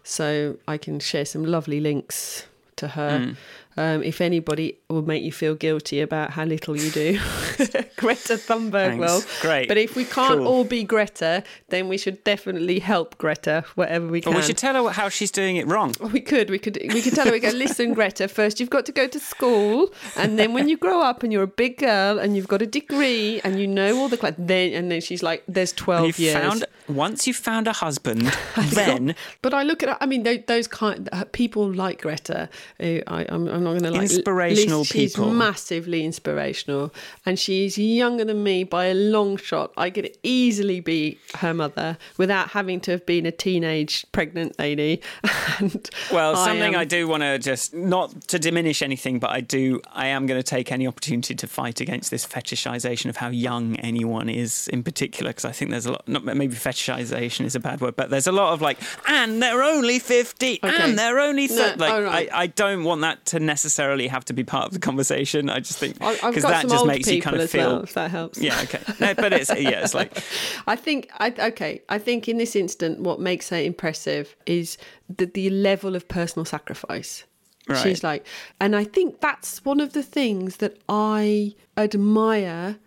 [0.03, 2.47] So I can share some lovely links
[2.77, 3.19] to her.
[3.19, 3.37] Mm.
[3.77, 7.13] Um, if anybody would make you feel guilty about how little you do,
[7.97, 9.01] Greta Thunberg Thanks.
[9.01, 9.23] will.
[9.41, 9.69] Great.
[9.69, 10.47] But if we can't Cool.
[10.47, 14.33] all be Greta, then we should definitely help Greta whatever we can.
[14.33, 15.95] Well, we should tell her how she's doing it wrong.
[16.13, 17.33] We could, we could, we could tell her.
[17.33, 18.27] We go, listen, Greta.
[18.29, 21.45] First, you've got to go to school, and then when you grow up and you're
[21.45, 24.73] a big girl and you've got a degree and you know all the cla- then
[24.73, 26.35] and then she's like, there's twelve years.
[26.35, 28.23] found once you've found a husband,
[28.73, 32.49] then But I look at, I mean, those, those kind uh, people like Greta.
[32.81, 36.93] I, I'm, I'm not going to like Inspirational list- She's massively inspirational,
[37.27, 39.73] and she's younger than me by a long shot.
[39.77, 45.01] I could easily be her mother without having to have been a teenage pregnant lady.
[45.59, 49.41] and Well, something I, am- do want to just not to diminish anything, but I
[49.41, 49.81] do.
[49.93, 53.77] I am going to take any opportunity to fight against this fetishization of how young
[53.77, 56.07] anyone is, in particular, because I think there's a lot.
[56.09, 59.63] Not maybe fetishization is a bad word, but there's a lot of like, and they're
[59.63, 60.75] only fifty, Okay.
[60.79, 61.93] and they're only No, thir-" like.
[62.05, 62.29] right.
[62.33, 65.51] I, I don't want that to necessarily have to be part of the conversation.
[65.51, 67.73] I just think because that just makes you kind of feel.
[67.73, 68.39] well, if that helps.
[68.39, 68.81] Yeah, okay.
[69.01, 70.23] No, but it's yeah, it's like
[70.67, 71.83] I think I okay.
[71.89, 74.79] I think in this instant, what makes her impressive is
[75.19, 77.25] the the level of personal sacrifice.
[77.69, 77.83] Right.
[77.83, 78.27] She's like,
[78.61, 82.79] and I think that's one of the things that I admire,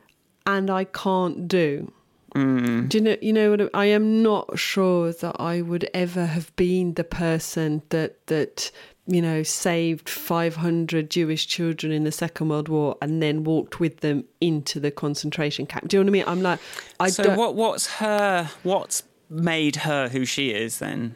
[0.45, 1.91] and I can't do.
[2.35, 2.89] Mm.
[2.89, 3.17] Do you know?
[3.21, 3.61] You know what?
[3.73, 8.71] I I am not sure that I would ever have been the person that that
[9.07, 13.99] you know saved 500 Jewish children in the Second World War and then walked with
[13.99, 15.87] them into the concentration camp.
[15.89, 16.23] Do you know what I mean?
[16.27, 16.59] I'm like,
[16.99, 17.37] I so don't.
[17.37, 21.15] what what's her what's made her who she is then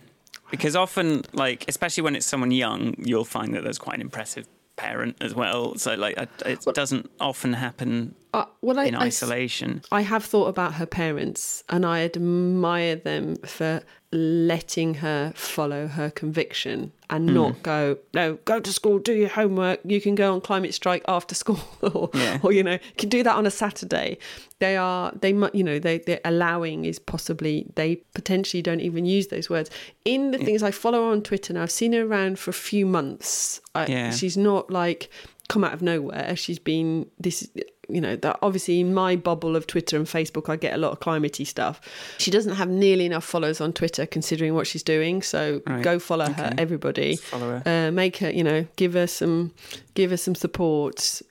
[0.50, 4.47] because often like especially when it's someone young you'll find that there's quite an impressive
[4.76, 9.21] parent as well so like it doesn't often happen Uh, well, I, in I s-
[9.23, 15.88] isolation I have thought about her parents and I admire them for letting her follow
[15.88, 17.36] her conviction and Hmm.
[17.36, 19.80] not go, no, go to school, do your homework.
[19.86, 22.39] You can go on climate strike after school or, Yeah.
[22.43, 24.17] or you know, you can do that on a Saturday.
[24.60, 29.28] They are, they, you know, they, they're allowing is possibly, they potentially don't even use
[29.28, 29.70] those words.
[30.04, 32.54] In the things I follow her on Twitter now, I've seen her around for a
[32.54, 33.62] few months.
[33.76, 34.12] I, Yeah.
[34.12, 35.10] She's not like
[35.48, 36.36] come out of nowhere.
[36.36, 37.50] She's been, this,
[37.89, 40.91] you know, that obviously in my bubble of Twitter and Facebook, I get a lot
[40.91, 41.80] of climatey stuff.
[42.17, 45.21] She doesn't have nearly enough followers on Twitter considering what she's doing.
[45.21, 45.84] So Right.
[45.84, 47.15] go follow her, everybody.
[47.17, 49.52] follow her Uh, make her, you know, give her some,
[49.93, 51.21] give her some support.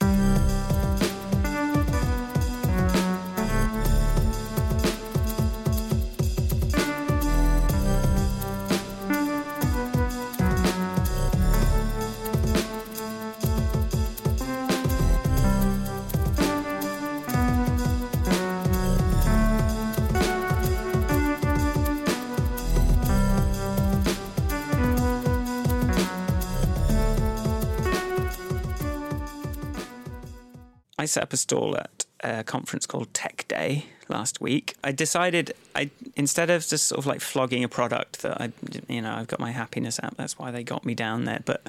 [31.07, 34.75] Set up a stall at a conference called Tech Day last week.
[34.83, 38.51] I decided I instead of just sort of like flogging a product that I
[38.87, 40.15] you know I've got my happiness app.
[40.17, 41.61] That's why they got me down there, but.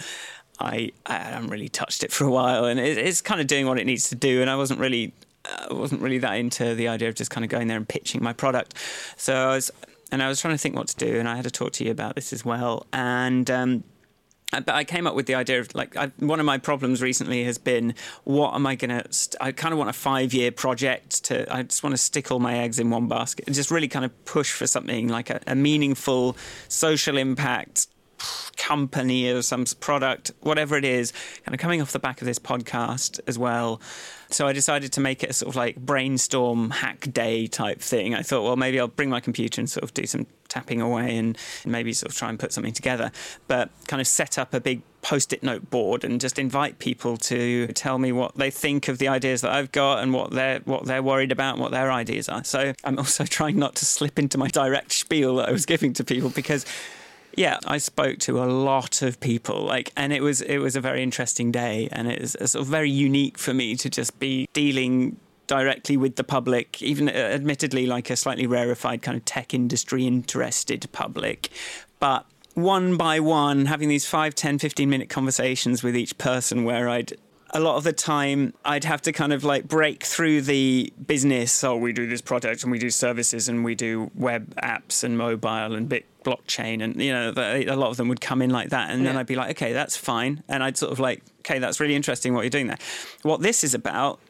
[0.61, 3.69] I, I haven't really touched it for a while, and it, it's kind of doing
[3.69, 4.41] what it needs to do.
[4.41, 5.13] And I wasn't really,
[5.45, 8.25] I wasn't really that into the idea of just kind of going there and pitching
[8.25, 8.75] my product.
[9.17, 9.71] So I was,
[10.11, 11.85] and I was trying to think what to do, and I had to talk to
[11.85, 12.89] you about this as well.
[12.93, 13.98] And um, I-
[14.53, 17.03] Uh, but I came up with the idea of like I, one of my problems
[17.03, 19.13] recently has been what am I going to?
[19.13, 21.53] St- I kind of want a five-year project to.
[21.55, 24.05] I just want to stick all my eggs in one basket and just really kind
[24.05, 26.37] of push for something like a, a meaningful
[26.69, 27.89] social impact
[28.57, 31.13] company or some product, whatever it is,
[31.45, 33.81] kind of coming off the back of this podcast as well.
[34.31, 38.15] So I decided to make it a sort of like brainstorm hack day type thing.
[38.15, 41.17] I thought, well, maybe I'll bring my computer and sort of do some tapping away
[41.17, 43.11] and maybe sort of try and put something together.
[43.47, 47.69] But kind of set up a big post-it note board and just invite people to
[47.69, 50.85] tell me what they think of the ideas that I've got and what they're what
[50.85, 52.45] they're worried about and what their ideas are.
[52.45, 55.93] So I'm also trying not to slip into my direct spiel that I was giving
[55.95, 56.67] to people because
[57.39, 60.81] yeah, I spoke to a lot of people, like, and it was it was a
[60.81, 64.49] very interesting day, and it was sort of very unique for me to just be
[64.53, 69.55] dealing directly with the public, even uh, admittedly like a slightly rarefied kind of tech
[69.55, 71.49] industry interested public,
[72.01, 76.89] but one by one having these 5 10 15 minute conversations with each person where
[76.89, 77.13] I'd
[77.51, 81.65] a lot of the time I'd have to kind of like break through the business.
[81.65, 85.17] Oh, we do this product and we do services and we do web apps and
[85.17, 88.51] mobile and bit blockchain and you know the, a lot of them would come in
[88.51, 91.23] like that and then I'd be like okay that's fine and I'd sort of like
[91.41, 92.79] okay that's really interesting what you're doing there.
[93.23, 94.21] What this is about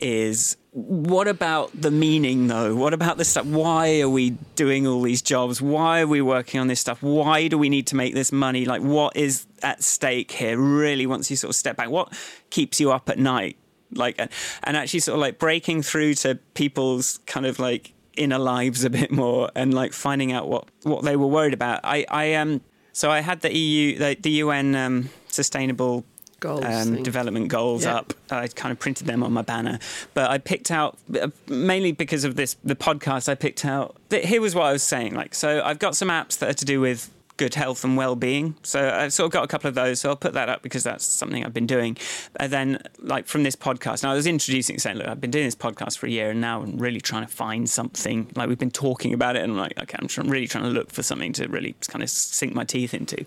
[0.00, 2.74] is what about the meaning though?
[2.74, 3.46] What about the stuff?
[3.46, 5.60] Why are we doing all these jobs?
[5.60, 7.02] Why are we working on this stuff?
[7.02, 8.64] Why do we need to make this money?
[8.64, 10.58] Like, what is at stake here?
[10.58, 12.12] Really, once you sort of step back, what
[12.50, 13.56] keeps you up at night?
[13.92, 18.84] Like, and actually, sort of like breaking through to people's kind of like inner lives
[18.84, 21.80] a bit more and like finding out what what they were worried about.
[21.84, 22.60] I I um
[22.92, 26.04] so I had the EU the, the UN um, sustainable
[26.40, 27.96] Goals um, development goals Yeah.
[27.96, 28.14] up.
[28.30, 29.80] I kind of printed them on my banner,
[30.14, 33.28] but I picked out uh, mainly because of this the podcast.
[33.28, 35.14] I picked out here was what I was saying.
[35.16, 38.56] Like, so I've got some apps that are to do with good health and well-being.
[38.62, 40.00] So I've sort of got a couple of those.
[40.00, 41.96] So I'll put that up because that's something I've been doing.
[42.36, 45.46] And then, like from this podcast, now I was introducing saying, look, I've been doing
[45.46, 48.30] this podcast for a year, and now I'm really trying to find something.
[48.34, 50.90] Like we've been talking about it, and I'm like, okay, I'm really trying to look
[50.90, 53.24] for something to really kind of sink my teeth into.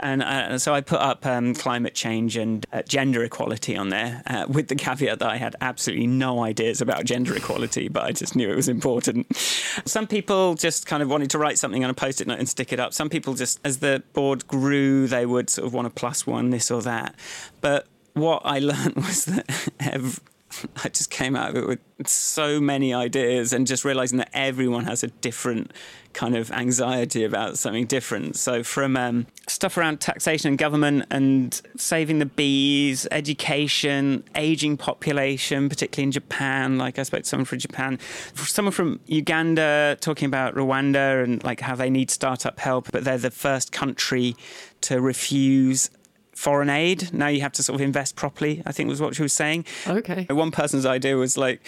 [0.00, 4.22] And uh, so I put up um, climate change and uh, gender equality on there,
[4.26, 8.12] uh, with the caveat that I had absolutely no ideas about gender equality, but I
[8.12, 9.34] just knew it was important.
[9.36, 12.48] Some people just kind of wanted to write something on a post it note and
[12.48, 12.92] stick it up.
[12.92, 16.50] Some people just, as the board grew, they would sort of want to plus one
[16.50, 17.14] this or that.
[17.60, 20.20] But what I learned was that ev-
[20.84, 24.84] I just came out of it with so many ideas and just realizing that everyone
[24.84, 25.72] has a different
[26.12, 28.36] kind of anxiety about something different.
[28.36, 35.68] So, from um, stuff around taxation and government and saving the bees, education, aging population,
[35.68, 36.78] particularly in Japan.
[36.78, 37.98] Like, I spoke to someone from Japan,
[38.34, 43.18] someone from Uganda talking about Rwanda and like how they need startup help, but they're
[43.18, 44.36] the first country
[44.82, 45.90] to refuse
[46.34, 47.12] foreign aid.
[47.12, 49.64] Now you have to sort of invest properly, I think was what she was saying.
[49.86, 50.26] Okay.
[50.30, 51.60] One person's idea was like,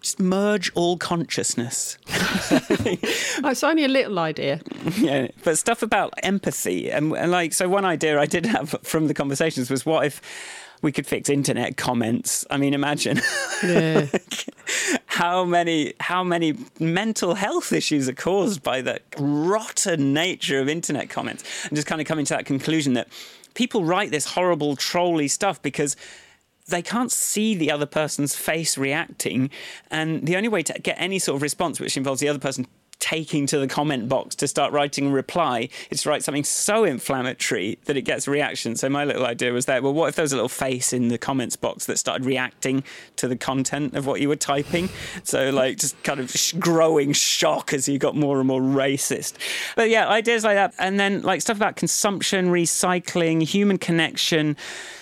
[0.00, 1.98] just merge all consciousness.
[3.42, 4.60] Oh, it's only a little idea.
[4.98, 7.68] yeah, but stuff about empathy and, and like so.
[7.68, 10.20] One idea I did have from the conversations was, what if
[10.82, 12.44] we could fix internet comments?
[12.50, 13.20] I mean, imagine
[13.62, 14.06] Yeah.
[15.06, 21.08] how many how many mental health issues are caused by the rotten nature of internet
[21.10, 23.08] comments, and just kind of coming to that conclusion that
[23.54, 25.96] people write this horrible trolly stuff because
[26.68, 29.50] they can't see the other person's face reacting.
[29.90, 32.66] And the only way to get any sort of response, which involves the other person
[33.00, 36.84] taking to the comment box to start writing a reply, is to write something so
[36.84, 38.76] inflammatory that it gets reaction.
[38.76, 41.08] So my little idea was that, well, what if there was a little face in
[41.08, 42.84] the comments box that started reacting
[43.16, 44.88] to the content of what you were typing?
[45.24, 49.34] So like just kind of sh- growing shock as you got more and more racist.
[49.74, 50.74] But yeah, ideas like that.
[50.78, 54.56] And then like stuff about consumption, recycling, human connection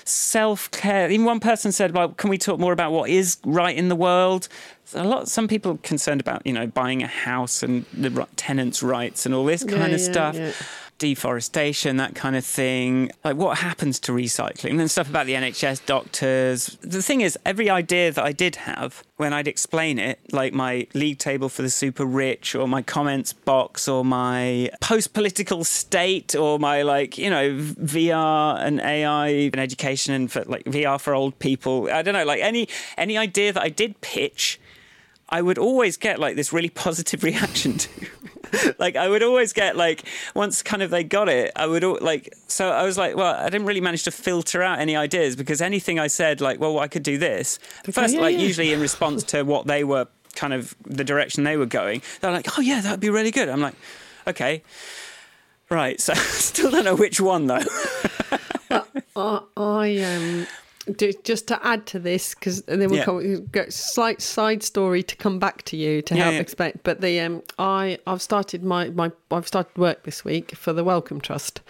[0.09, 1.11] self care.
[1.11, 3.97] Even one person said, "Well, can we talk more about what is right in the
[3.97, 4.49] world?"
[4.95, 5.29] A lot.
[5.29, 9.45] Some people concerned about you know buying a house and the tenants' rights and all
[9.45, 10.35] this Yeah, kind of yeah, stuff.
[10.37, 10.53] yeah.
[10.99, 13.13] Deforestation, that kind of thing.
[13.25, 14.71] Like what happens to recycling?
[14.71, 16.77] And then stuff about the NHS doctors.
[16.81, 20.89] The thing is, every idea that I did have, when I'd explain it, like my
[20.95, 26.35] league table for the super rich, or my comments box, or my post political state,
[26.35, 31.15] or my like, you know, VR and AI and education and for like VR for
[31.15, 31.89] old people.
[31.93, 34.59] I don't know, like any any idea that I did pitch,
[35.29, 37.91] I would always get like this really positive reaction to.
[38.79, 42.33] like I would always get like once kind of they got it, I would like
[42.47, 45.61] so I was like, well, I didn't really manage to filter out any ideas because
[45.61, 47.59] anything I said like, well, I could do this.
[47.91, 48.43] First, yeah, like yeah.
[48.43, 52.33] usually in response to what they were kind of the direction they were going, they're
[52.33, 53.49] like, oh yeah, that'd be really good.
[53.49, 53.75] I'm like,
[54.27, 54.63] okay.
[55.71, 57.65] Right, so still don't know which one though.
[58.71, 60.47] I, I um,
[60.97, 63.05] do, just to add to this because then we'll Yeah.
[63.05, 66.41] come, go slight side story to come back to you to Yeah, help yeah.
[66.41, 66.73] explain.
[66.83, 70.85] But the um, I I've started my my I've started work this week for the
[70.85, 71.61] Wellcome Trust.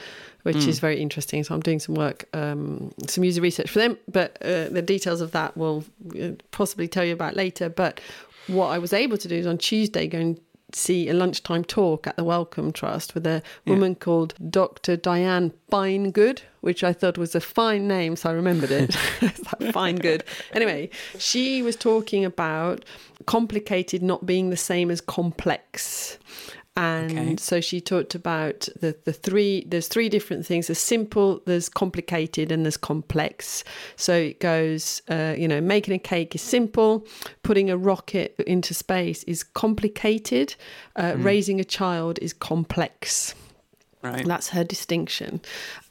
[0.45, 0.71] Which Hmm.
[0.71, 1.43] is very interesting.
[1.45, 5.21] So I'm doing some work, um, some user research for them, but uh, the details
[5.21, 5.85] of that will
[6.19, 7.69] uh, possibly tell you about later.
[7.69, 8.01] But
[8.47, 10.41] what I was able to do is on Tuesday go and
[10.73, 14.97] see a lunchtime talk at the Wellcome Trust with a woman called Dr.
[14.97, 18.97] Diane Finegood, which I thought was a fine name, so I remembered it.
[19.23, 20.25] It's like fine good.
[20.53, 22.85] Anyway, she was talking about
[23.27, 26.19] complicated not being the same as complex.
[26.81, 27.37] And Okay.
[27.39, 30.69] so she talked about the, the three, there's three different things.
[30.69, 33.65] There's simple, there's complicated, and there's complex.
[33.97, 37.05] So it goes, uh, you know, making a cake is simple,
[37.43, 40.55] putting a rocket into space is complicated,
[40.95, 43.35] uh, raising a child is complex.
[44.03, 44.25] right.
[44.25, 45.41] That's her distinction.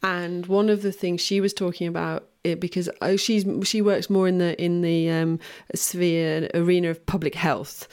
[0.02, 4.10] And one of the things she was talking about it because oh, she's she works
[4.10, 5.38] more in the in the um,
[5.76, 7.90] sphere arena of public health,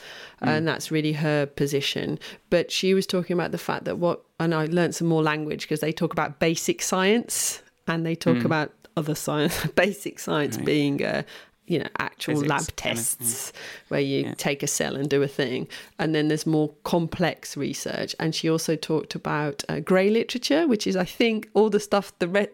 [0.47, 2.19] and that's really her position.
[2.49, 5.61] But she was talking about the fact that what and I learned some more language
[5.61, 9.65] because they talk about basic science and they talk about other science.
[9.75, 10.65] basic science Right.
[10.65, 11.23] being uh,
[11.67, 13.53] you know actual Physics, lab kind of, tests
[13.87, 15.67] where you take a cell and do a thing.
[15.99, 18.15] And then there's more complex research.
[18.19, 22.11] And she also talked about uh, grey literature which is i think all the stuff
[22.19, 22.47] the re-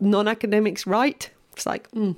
[0.00, 1.30] non-academics write
[1.60, 2.16] it's like mm.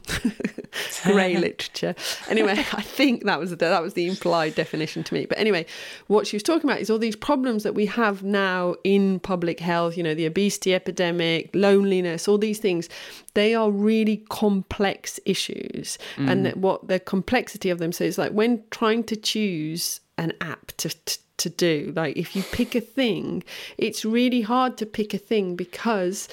[1.12, 1.94] grey literature.
[2.28, 5.26] Anyway, I think that was the, that was the implied definition to me.
[5.26, 5.66] But anyway,
[6.06, 9.58] what she was talking about is all these problems that we have now in public
[9.58, 9.96] health.
[9.96, 12.88] You know, the obesity epidemic, loneliness, all these things.
[13.34, 16.30] They are really complex issues, mm.
[16.30, 17.92] and what the complexity of them.
[17.92, 21.92] So it's like when trying to choose an app to, to to do.
[21.96, 23.42] Like if you pick a thing,
[23.76, 26.28] it's really hard to pick a thing because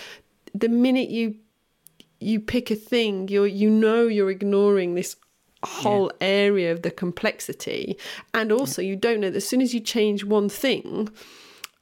[0.53, 1.35] the minute you
[2.19, 5.15] you pick a thing, you you know you're ignoring this
[5.63, 6.27] whole yeah.
[6.27, 7.97] area of the complexity,
[8.33, 8.89] and also yeah.
[8.89, 11.09] you don't know that as soon as you change one thing,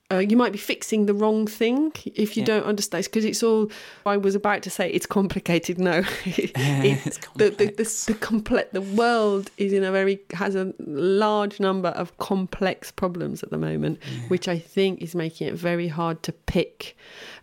[0.10, 2.46] uh, you might be fixing the wrong thing if you yeah.
[2.46, 3.70] don't understand because it's all
[4.06, 8.70] i was about to say it's complicated no it, it's the the, the, the, complex
[8.72, 13.58] the world is in a very has a large number of complex problems at the
[13.58, 14.20] moment yeah.
[14.30, 16.96] which i think is making it very hard to pick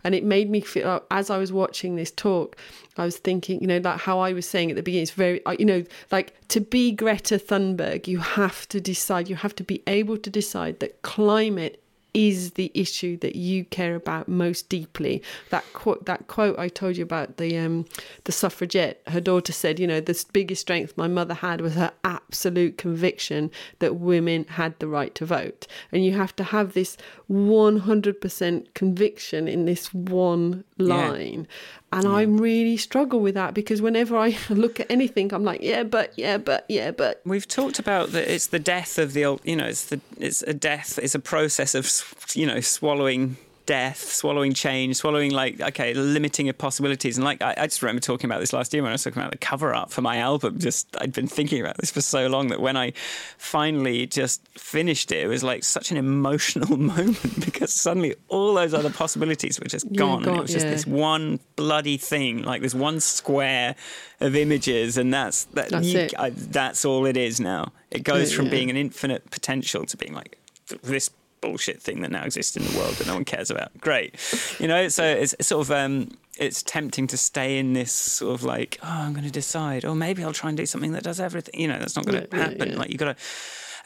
[0.03, 2.57] and it made me feel as i was watching this talk
[2.97, 5.39] i was thinking you know like how i was saying at the beginning it's very
[5.59, 9.83] you know like to be greta thunberg you have to decide you have to be
[9.85, 11.79] able to decide that climate
[12.15, 15.21] is the issue that you care about most deeply.
[15.49, 17.85] That quote, that quote I told you about the um,
[18.23, 19.01] the suffragette.
[19.07, 23.51] Her daughter said, you know, the biggest strength my mother had was her absolute conviction
[23.79, 26.95] that women had the right to vote, and you have to have this
[27.27, 31.47] one hundred percent conviction in this one line.
[31.91, 31.99] Yeah.
[31.99, 32.11] And yeah.
[32.11, 36.13] I really struggle with that because whenever I look at anything, I'm like, yeah, but,
[36.17, 37.21] yeah, but, yeah, but.
[37.25, 40.41] We've talked about that it's the death of the old, you know, it's the it's
[40.43, 45.93] a death, it's a process of, you know, swallowing death, swallowing change, swallowing like okay,
[45.93, 47.17] limiting of possibilities.
[47.17, 49.21] And like I, I, just remember talking about this last year when I was talking
[49.21, 50.59] about the cover art for my album.
[50.59, 52.93] Just I'd been thinking about this for so long that when I
[53.37, 58.73] finally just finished it, it was like such an emotional moment because suddenly all those
[58.73, 60.23] other possibilities were just gone.
[60.23, 60.71] Yeah, and it was just yeah.
[60.71, 63.75] this one bloody thing, like this one square
[64.19, 65.69] of images, and that's that.
[65.69, 67.71] That's, you, I, that's all it is now.
[67.91, 70.37] It goes yeah, from being an infinite potential to being like
[70.83, 71.09] this
[71.45, 73.77] bullshit thing that now exists in the world that no one cares about.
[73.79, 74.15] Great,
[74.59, 74.87] you know.
[74.87, 78.87] So it's sort of um, it's tempting to stay in this sort of like, oh,
[78.87, 81.59] I'm going to decide, or maybe I'll try and do something that does everything.
[81.59, 82.71] You know, that's not going to yeah, happen.
[82.71, 83.23] Yeah, Like you got to.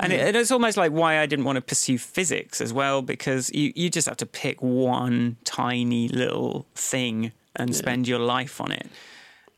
[0.02, 3.52] And it, it's almost like why I didn't want to pursue physics as well, because
[3.54, 8.72] you, you just have to pick one tiny little thing and spend your life on
[8.72, 8.88] it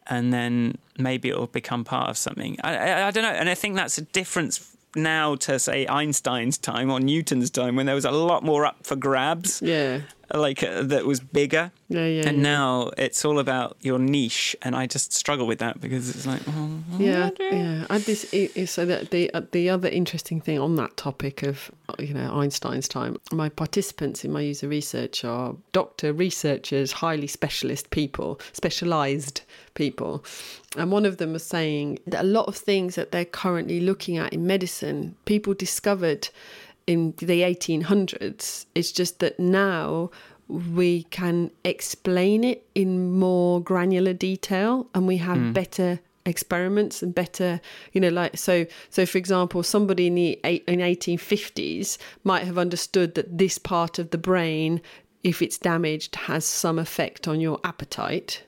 [0.07, 2.57] and then maybe it'll become part of something.
[2.63, 6.57] I, I, I, don't know, and I think that's a difference now to say Einstein's
[6.57, 9.61] time or Newton's time when there was a lot more up for grabs.
[9.61, 10.01] Yeah.
[10.33, 11.71] Like uh, that was bigger.
[11.89, 12.27] Yeah, yeah.
[12.27, 12.43] And yeah.
[12.43, 16.41] now it's all about your niche, and I just struggle with that because it's like,
[16.47, 17.85] oh, yeah, yeah.
[17.89, 21.71] And this is so that the uh, the other interesting thing on that topic of
[21.99, 27.89] you know Einstein's time, my participants in my user research are doctor researchers, highly specialist
[27.89, 29.41] people, specialized
[29.73, 30.23] people,
[30.77, 34.17] and one of them was saying that a lot of things that they're currently looking
[34.17, 36.29] at in medicine, people discovered
[36.87, 38.65] in the 1800s.
[38.75, 40.11] It's just that now
[40.47, 45.53] we can explain it in more granular detail and we have mm.
[45.53, 47.59] better experiments and better
[47.93, 53.15] you know like so so for example somebody in the in 1850s might have understood
[53.15, 54.81] that this part of the brain
[55.23, 58.43] if it's damaged has some effect on your appetite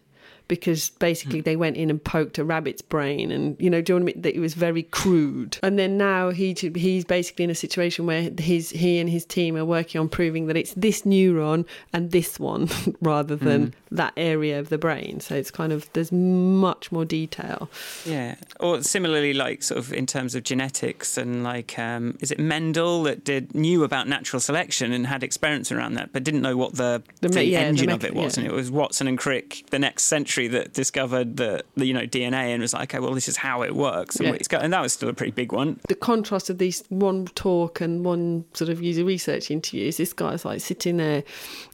[0.54, 1.46] because basically mm.
[1.46, 4.06] they went in and poked a rabbit's brain and you know do you know I
[4.06, 4.22] mean?
[4.22, 8.30] that it was very crude and then now he he's basically in a situation where
[8.38, 12.40] his he and his team are working on proving that it's this neuron and this
[12.40, 12.70] one
[13.02, 13.74] rather than mm.
[13.90, 17.68] that area of the brain so it's kind of there's much more detail
[18.06, 22.38] yeah or similarly like sort of in terms of genetics and like um, is it
[22.38, 26.56] Mendel that did knew about natural selection and had experiments around that but didn't know
[26.56, 28.44] what the, the, the yeah, engine the of it was yeah.
[28.44, 32.02] and it was Watson and Crick the next century that discovered the, the you know
[32.02, 34.38] DNA and was like, okay, well, this is how it works, and, yeah.
[34.50, 35.80] got, and that was still a pretty big one.
[35.88, 40.14] The contrast of these one talk and one sort of user research interview is this
[40.14, 41.24] guy's like sitting there,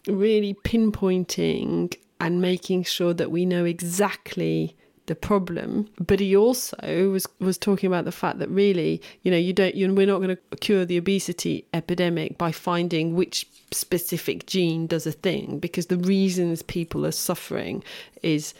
[0.07, 4.75] really pinpointing and making sure that we know exactly
[5.09, 9.37] the problem but he also was was talking about the fact that really you know
[9.37, 14.45] you don't you we're not going to cure the obesity epidemic by finding which specific
[14.45, 17.83] gene does a thing because the reasons people are suffering
[18.23, 18.53] is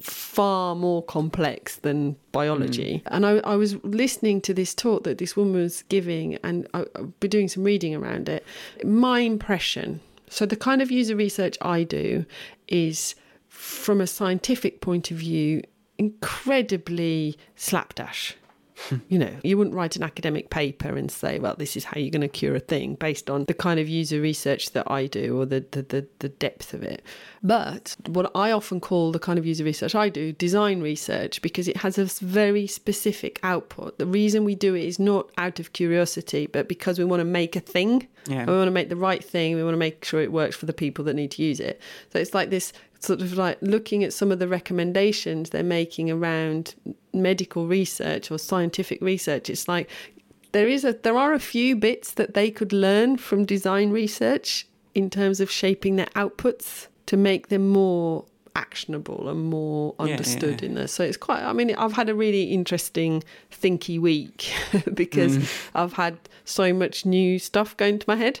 [0.00, 2.94] far more complex than biology.
[2.94, 3.02] Mm.
[3.06, 6.84] And I, I, was listening to this talk that this woman was giving, and I,
[6.96, 8.44] I've been doing some reading around it.
[8.84, 10.00] My impression
[10.32, 12.24] so, the kind of user research I do
[12.66, 13.14] is
[13.50, 15.62] from a scientific point of view,
[15.98, 18.36] incredibly slapdash.
[18.88, 18.96] Hmm.
[19.08, 22.10] you know, you wouldn't write an academic paper and say, well, this is how you're
[22.10, 25.38] going to cure a thing based on the kind of user research that I do
[25.38, 27.02] or the, the, the, the, depth of it.
[27.42, 31.68] But what I often call the kind of user research I do, design research, because
[31.68, 33.98] it has a very specific output.
[33.98, 37.24] The reason we do it is not out of curiosity, but because we want to
[37.24, 38.08] make a thing.
[38.26, 38.46] Yeah.
[38.46, 39.54] We want to make the right thing.
[39.54, 41.80] We want to make sure it works for the people that need to use it.
[42.12, 42.72] So it's like this
[43.02, 46.74] sort of like looking at some of the recommendations they're making around
[47.12, 49.90] medical research or scientific research it's like
[50.52, 54.66] there is a there are a few bits that they could learn from design research
[54.94, 58.24] in terms of shaping their outputs to make them more
[58.54, 60.66] actionable and more understood yeah, yeah.
[60.66, 60.92] in this.
[60.92, 64.52] So it's quite, I mean, I've had a really interesting thinky week
[64.94, 65.70] because mm.
[65.74, 68.40] I've had so much new stuff going to my head.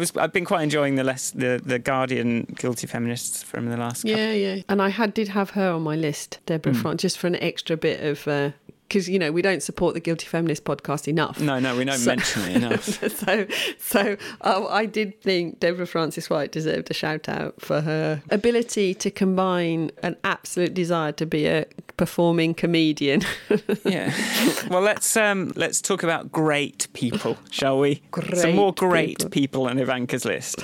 [0.00, 4.04] Was I've been quite enjoying the less the the Guardian guilty feminists from the last.
[4.04, 4.34] Yeah, couple.
[4.34, 6.96] yeah, and I had did have her on my list, Deborah mm.
[6.96, 8.50] just for an extra bit of uh,
[8.90, 11.40] because you know we don't support the guilty feminist podcast enough.
[11.40, 12.82] No, no, we don't so, mention it enough.
[13.12, 13.46] so,
[13.78, 19.10] so oh, I did think Deborah Frances-White deserved a shout out for her ability to
[19.10, 21.66] combine an absolute desire to be a
[21.96, 23.22] performing comedian.
[23.84, 24.12] yeah.
[24.68, 28.02] Well, let's um, let's talk about great people, shall we?
[28.10, 29.30] Great Some more great people.
[29.30, 30.60] people on Ivanka's list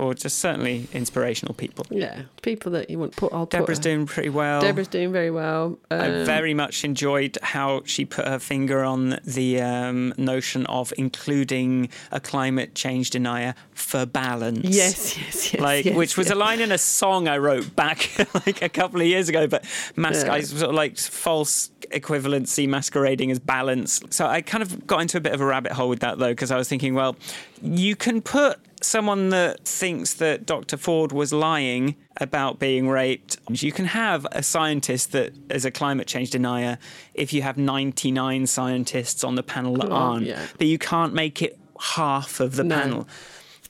[0.00, 1.86] or just certainly inspirational people.
[1.90, 3.32] Yeah, people that you want put.
[3.32, 4.60] I'll Deborah's put doing pretty well.
[4.60, 5.78] Deborah's doing very well.
[5.90, 10.92] Um, I very much enjoyed how she put her finger on the um, notion of
[10.96, 14.64] including a climate change denier for balance.
[14.64, 15.60] Yes, yes, yes.
[15.60, 16.34] Like, yes, which was yes.
[16.34, 18.10] a line in a song I wrote back
[18.46, 19.64] like a couple of years ago, but
[19.96, 20.32] mask yeah.
[20.32, 24.00] I sort of like false equivalency masquerading as balance.
[24.10, 26.30] So I kind of got into a bit of a rabbit hole with that though,
[26.30, 27.16] because I was thinking, well,
[27.60, 30.76] you can put someone that thinks that Dr.
[30.76, 33.38] Ford was lying about being raped.
[33.50, 36.78] You can have a scientist that is a climate change denier
[37.14, 40.46] if you have 99 scientists on the panel that aren't, yeah.
[40.58, 42.80] but you can't make it half of the no.
[42.80, 43.08] panel.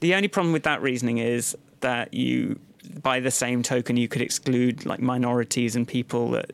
[0.01, 2.59] The only problem with that reasoning is that you
[3.03, 6.51] by the same token you could exclude like minorities and people that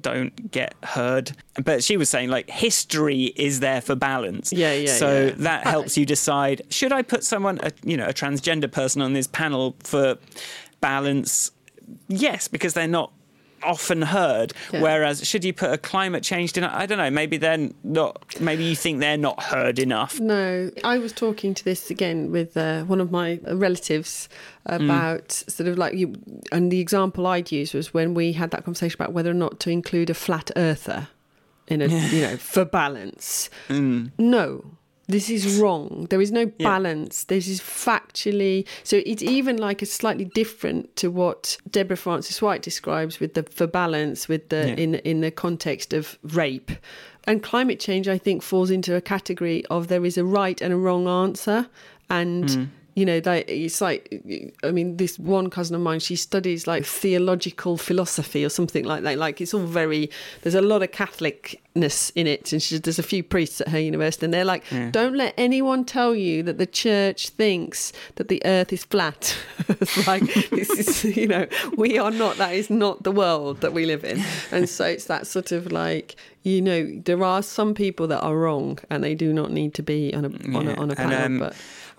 [0.00, 1.32] don't get heard.
[1.62, 4.52] But she was saying like history is there for balance.
[4.52, 4.92] Yeah, yeah.
[4.92, 5.32] So yeah.
[5.38, 9.12] that helps you decide should I put someone, a, you know, a transgender person on
[9.12, 10.16] this panel for
[10.80, 11.50] balance?
[12.08, 13.12] Yes, because they're not
[13.64, 14.52] often heard.
[14.72, 14.80] Yeah.
[14.80, 16.64] Whereas, should you put a climate change in?
[16.64, 17.10] I don't know.
[17.10, 18.40] Maybe they're not.
[18.40, 20.20] Maybe you think they're not heard enough.
[20.20, 24.28] No, I was talking to this again with uh, one of my relatives
[24.66, 25.50] about mm.
[25.50, 26.14] sort of like you.
[26.52, 29.60] And the example I'd use was when we had that conversation about whether or not
[29.60, 31.08] to include a flat earther
[31.66, 33.50] in a you know for balance.
[33.68, 34.12] Mm.
[34.18, 34.64] No,
[35.06, 36.06] this is wrong.
[36.10, 37.24] There is no balance.
[37.28, 37.36] Yeah.
[37.36, 39.02] This is factually so.
[39.04, 44.28] It's even like a slightly different to what Deborah Frances-White describes with the for balance
[44.28, 44.74] with the yeah.
[44.74, 46.70] in in the context of rape.
[47.26, 50.72] And climate change, I think, falls into a category of there is a right and
[50.72, 51.68] a wrong answer,
[52.10, 54.22] and mm you know, like it's like,
[54.62, 59.02] I mean, this one cousin of mine, she studies like theological philosophy or something like
[59.02, 59.18] that.
[59.18, 60.10] Like it's all very,
[60.42, 63.80] there's a lot of Catholicness in it, and she, there's a few priests at her
[63.80, 64.90] university, and they're like, yeah.
[64.92, 69.36] don't let anyone tell you that the church thinks that the Earth is flat.
[69.68, 72.36] it's like this is, you know, we are not.
[72.36, 74.22] That is not the world that we live in,
[74.52, 76.14] and so it's that sort of like,
[76.44, 79.82] you know, there are some people that are wrong, and they do not need to
[79.82, 81.56] be on a on a, on a panel, um, but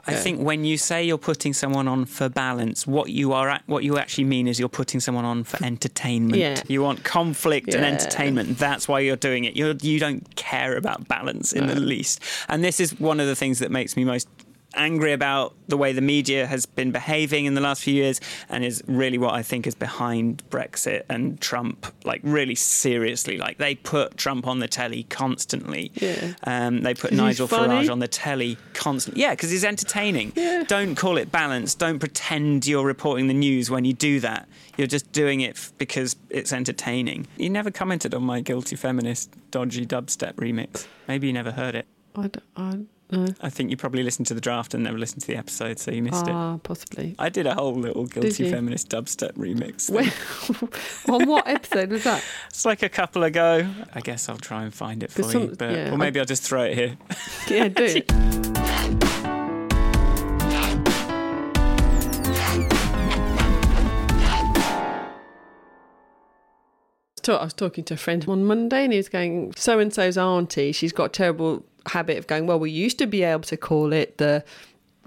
[0.08, 3.84] I think when you say you're putting someone on for balance, what you are what
[3.84, 6.38] you actually mean is you're putting someone on for entertainment.
[6.38, 6.62] Yeah.
[6.68, 7.78] You want conflict yeah.
[7.78, 8.58] and entertainment.
[8.58, 9.56] That's why you're doing it.
[9.56, 12.22] You you don't care about balance in the least.
[12.50, 14.28] And this is one of the things that makes me most
[14.76, 18.64] angry about the way the media has been behaving in the last few years and
[18.64, 23.38] is really what I think is behind Brexit and Trump, like really seriously.
[23.38, 25.92] Like they put Trump on the telly constantly.
[25.96, 26.34] Yeah.
[26.44, 27.86] Um, they put Nigel funny?
[27.86, 29.22] Farage on the telly constantly.
[29.22, 30.34] Yeah, because he's entertaining.
[30.36, 30.64] Yeah.
[30.68, 31.80] Don't call it balanced.
[31.80, 34.48] Don't pretend you're reporting the news when you do that.
[34.78, 37.28] You're just doing it f- because it's entertaining.
[37.38, 40.86] You never commented on my guilty feminist dodgy dubstep remix.
[41.08, 41.88] Maybe you never heard it.
[42.16, 42.80] I don't, I,
[43.12, 43.28] no.
[43.42, 45.92] I think you probably listened to the draft and never listened to the episode, so
[45.92, 46.34] you missed it.
[46.34, 47.16] Ah, possibly.
[47.20, 49.90] I did a whole little guilty feminist dubstep remix.
[51.10, 52.24] On what episode was that?
[52.50, 53.68] It's like a couple ago.
[53.94, 56.26] I guess I'll try and find it for But you, but, yeah, or maybe I'll
[56.26, 56.98] just throw it here.
[57.48, 58.12] Yeah, do it.
[67.28, 70.18] I was talking to a friend on Monday and he was going, so and so's
[70.18, 73.94] auntie, she's got terrible habit of going, well, we used to be able to call
[73.94, 74.44] it the,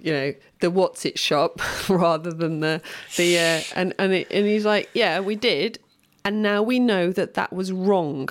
[0.01, 2.81] you know, the what's it shop rather than the,
[3.17, 5.79] the, uh, and, and, it, and he's like, yeah, we did.
[6.25, 8.29] And now we know that that was wrong.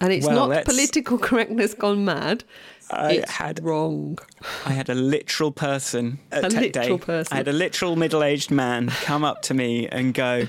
[0.00, 2.44] And it's Well, not political correctness gone mad.
[2.90, 4.18] I it's had wrong.
[4.66, 7.04] I had a literal person at A Tech literal Day.
[7.04, 7.32] person.
[7.32, 10.48] I had a literal middle-aged man come up to me and go,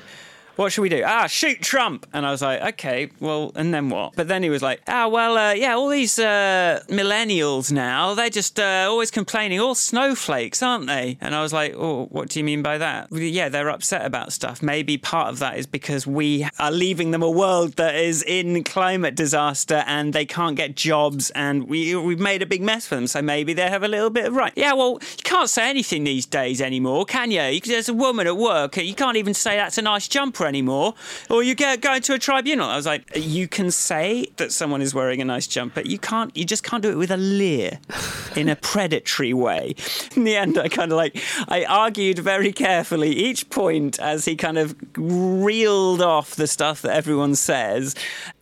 [0.55, 2.05] "What should we do?" Ah, shoot Trump.
[2.13, 5.07] And I was like, "Okay, well, and then what?" But then he was like, "Ah,
[5.07, 10.61] well, uh, yeah, all these uh, millennials now, they're just uh, always complaining, all snowflakes,
[10.63, 13.49] aren't they?" And I was like, "Oh, what do you mean by that?" Well, yeah,
[13.49, 14.61] they're upset about stuff.
[14.61, 18.63] Maybe part of that is because we are leaving them a world that is in
[18.63, 22.95] climate disaster and they can't get jobs and we we've made a big mess for
[22.95, 23.07] them.
[23.07, 24.53] So maybe they have a little bit of right.
[24.55, 27.59] Yeah, well, you can't say anything these days anymore, can you?
[27.61, 28.77] there's a woman at work.
[28.77, 30.93] You can't even say that's a nice jumper anymore,
[31.29, 32.69] or you get going to a tribunal.
[32.69, 35.81] I was like, you can say that someone is wearing a nice jumper.
[35.81, 36.35] You can't.
[36.35, 37.79] You just can't do it with a leer,
[38.35, 39.75] in a predatory way.
[40.15, 44.35] In the end, I kind of like I argued very carefully each point as he
[44.35, 47.95] kind of reeled off the stuff that everyone says.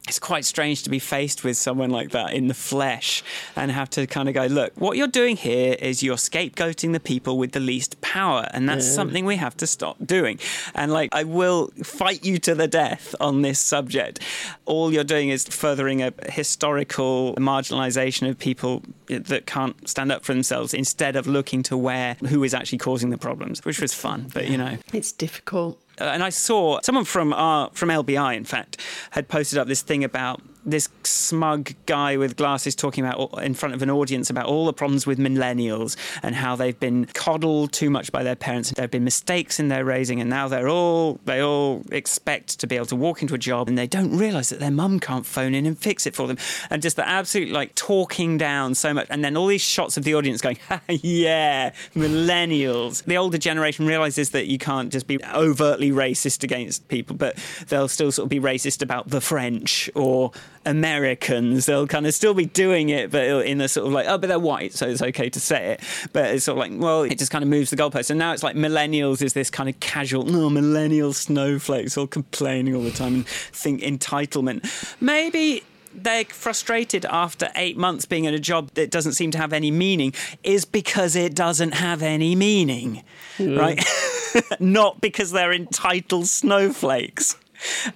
[0.08, 3.24] It's quite strange to be faced with someone like that in the flesh
[3.56, 7.00] and have to kind of go, look, what you're doing here is you're scapegoating the
[7.00, 8.50] people with the least power.
[8.52, 10.40] And that's something we have to stop doing.
[10.76, 14.20] And like, I will fight you to the death on this subject.
[14.66, 20.34] All you're doing is furthering a historical marginalization of people that can't stand up for
[20.34, 24.30] themselves instead of looking to where who is actually causing the problems, which was fun.
[24.34, 25.80] But, you know, It's difficult.
[25.98, 28.82] And I saw someone from our from LBI, in fact,
[29.12, 33.76] had posted up this thing about this smug guy with glasses talking about in front
[33.76, 37.90] of an audience about all the problems with millennials and how they've been coddled too
[37.90, 38.70] much by their parents.
[38.70, 42.60] And there have been mistakes in their raising and now they're all they all expect
[42.60, 45.00] to be able to walk into a job and they don't realize that their mum
[45.00, 46.38] can't phone in and fix it for them.
[46.70, 49.08] And just the absolute like talking down so much.
[49.10, 50.58] And then all these shots of the audience going
[50.90, 53.04] yeah millennials.
[53.04, 57.38] The older generation realizes that you can't just be overtly racist against people but
[57.68, 60.32] they'll still sort of be racist about the french or
[60.66, 64.18] Americans, they'll kind of still be doing it, but in a sort of like, oh,
[64.18, 65.82] but they're white, so it's okay to say it.
[66.14, 68.10] But it's sort of like, well, it just kind of moves the goalpost.
[68.10, 72.76] And now it's like millennials is this kind of casual, no, millennial snowflakes, all complaining
[72.76, 74.66] all the time and think entitlement.
[75.02, 75.64] Maybe
[75.96, 79.72] they're frustrated after eight months being in a job that doesn't seem to have any
[79.72, 83.04] meaning is because it doesn't have any meaning,
[83.38, 83.60] mm.
[83.60, 84.60] right?
[84.60, 87.36] Not because they're entitled snowflakes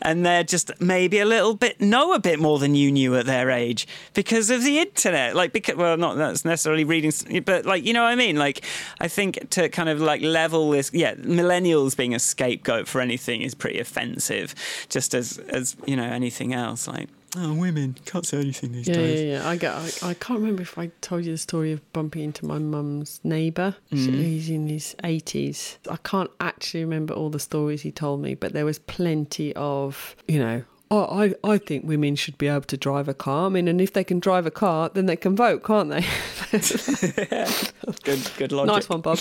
[0.02, 3.26] and they're just maybe a little bit know a bit more than you knew at
[3.26, 5.36] their age because of the internet.
[5.36, 7.12] Like because well not that's necessarily reading
[7.46, 8.38] but like you know what i mean?
[8.38, 8.64] Like
[9.00, 13.42] i think to kind of like level this yeah millennials being a scapegoat for anything
[13.42, 14.54] is pretty offensive
[14.90, 18.96] just as as you know anything else like oh women can't say anything these Yeah,
[18.96, 19.50] days yeah, yeah.
[19.50, 19.74] I get.
[19.76, 23.20] I, I can't remember if I told you the story of bumping into my mum's
[23.24, 23.76] neighbour.
[23.92, 24.20] Mm.
[24.22, 25.78] He's in his eighties.
[25.90, 30.16] I can't actually remember all the stories he told me, but there was plenty of,
[30.28, 30.64] you know.
[30.90, 33.48] Oh, I, I think women should be able to drive a car.
[33.48, 36.06] I mean, and if they can drive a car, then they can vote, can't they?
[38.04, 39.20] good good logic nice one, Bob.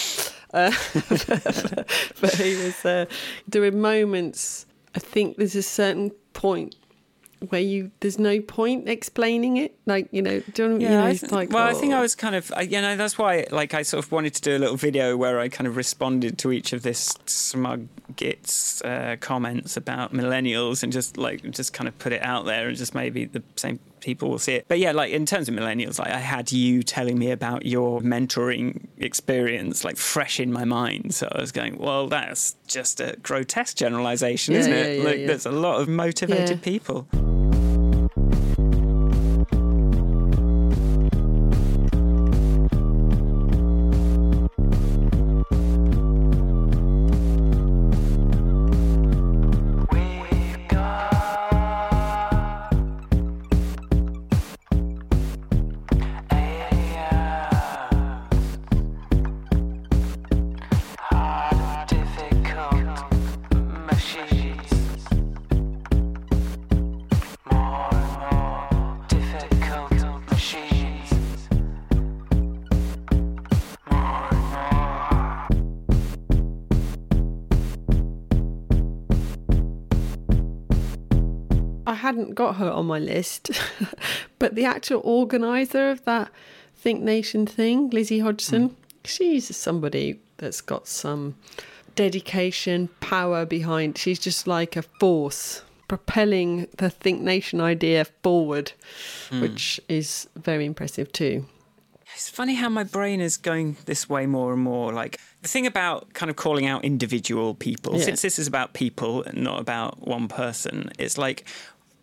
[0.54, 0.70] Uh,
[2.20, 2.84] but he was.
[2.84, 3.06] Uh,
[3.48, 4.66] there were moments.
[4.94, 6.76] I think there's a certain point
[7.48, 9.74] where you there's no point explaining it.
[9.86, 11.98] Like you know, do you, know, you know I th- like well, I think I
[11.98, 12.02] oh.
[12.02, 14.58] was kind of, you know, that's why, like, I sort of wanted to do a
[14.58, 19.76] little video where I kind of responded to each of this smug gits uh, comments
[19.76, 23.24] about millennials and just like just kind of put it out there and just maybe
[23.24, 24.66] the same people will see it.
[24.68, 28.00] But yeah, like in terms of millennials, like I had you telling me about your
[28.00, 31.14] mentoring experience, like fresh in my mind.
[31.14, 34.98] So I was going, well, that's just a grotesque generalization, Yeah, isn't yeah, it?
[34.98, 37.06] yeah, like, there's a lot of motivated people.
[82.16, 83.50] Hadn't got her on my list,
[84.38, 86.30] but the actual organizer of that
[86.74, 88.74] Think Nation thing, Lizzie Hodgson, mm.
[89.04, 91.36] she's somebody that's got some
[91.94, 93.98] dedication, power behind.
[93.98, 98.72] She's just like a force propelling the Think Nation idea forward,
[99.30, 99.40] mm.
[99.40, 101.46] which is very impressive too.
[102.14, 104.92] It's funny how my brain is going this way more and more.
[104.92, 108.04] Like the thing about kind of calling out individual people, Yeah.
[108.04, 111.44] since this is about people and not about one person, it's like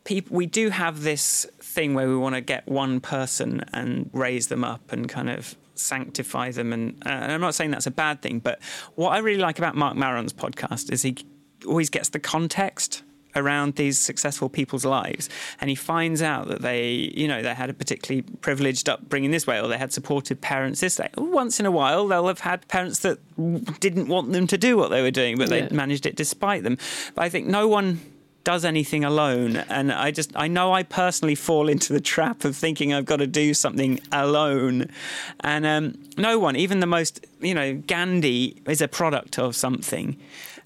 [0.03, 4.47] people we do have this thing where we want to get one person and raise
[4.47, 7.91] them up and kind of sanctify them and, uh, and I'm not saying that's a
[7.91, 8.59] bad thing but
[8.95, 11.15] what I really like about Marc Maron's podcast is he
[11.65, 13.01] always gets the context
[13.35, 15.27] around these successful people's lives
[15.59, 19.47] and he finds out that they you know they had a particularly privileged upbringing this
[19.47, 22.67] way or they had supportive parents this way once in a while they'll have had
[22.67, 23.17] parents that
[23.79, 25.65] didn't want them to do what they were doing but Yeah.
[25.67, 26.77] they managed it despite them
[27.15, 27.99] but I think no one
[28.43, 29.57] does anything alone.
[29.57, 33.17] And i just i know i personally fall into the trap of thinking i've got
[33.17, 34.89] to do something alone.
[35.41, 40.17] And um, no one even the most you know gandhi is a product of something.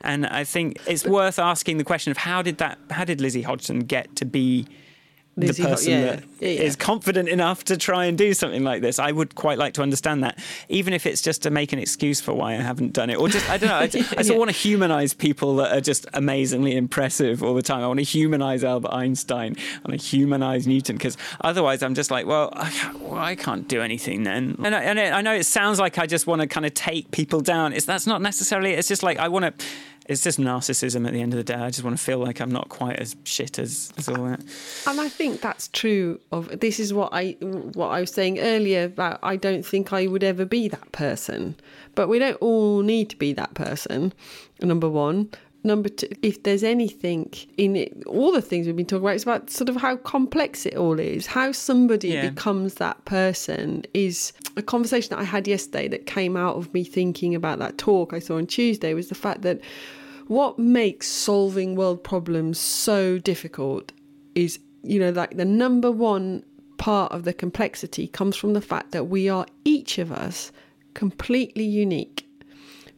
[0.02, 3.42] And i think it's worth asking the question of how did that how did lizzie
[3.42, 4.68] hodgson get to be
[5.38, 6.62] the person yeah, that yeah, yeah.
[6.62, 8.98] is confident enough to try and do something like this.
[8.98, 12.20] I would quite like to understand that, even if it's just to make an excuse
[12.20, 13.76] for why I haven't done it, or just I don't know.
[13.76, 13.84] I,
[14.18, 17.84] I sort of want to humanize people that are just amazingly impressive all the time.
[17.84, 19.56] I want to humanize Albert Einstein.
[19.58, 23.36] I want to humanize Newton because otherwise I'm just like, well, I can't, well, I
[23.36, 24.56] can't do anything then.
[24.64, 27.12] And I, and I know it sounds like I just want to kind of take
[27.12, 27.74] people down.
[27.74, 28.74] It's that's not necessarily.
[28.74, 29.66] It's just like I want to.
[30.08, 31.56] It's just narcissism at the end of the day.
[31.56, 34.40] I just want to feel like I'm not quite as shit as, as all that.
[34.88, 38.86] And I think that's true of this is what I what I was saying earlier
[38.86, 41.56] about I don't think I would ever be that person.
[41.96, 44.14] But we don't all need to be that person.
[44.62, 45.30] Number one.
[45.64, 49.24] Number two, if there's anything in it, all the things we've been talking about, it's
[49.24, 51.26] about sort of how complex it all is.
[51.26, 52.30] How somebody Yeah.
[52.30, 56.86] becomes that person is a conversation that I had yesterday that came out of me
[56.86, 59.60] thinking about that talk I saw on Tuesday was the fact that
[60.28, 63.92] what makes solving world problems so difficult
[64.36, 66.44] is you know like the number one
[66.78, 70.52] part of the complexity comes from the fact that we are each of us
[70.94, 72.26] completely unique.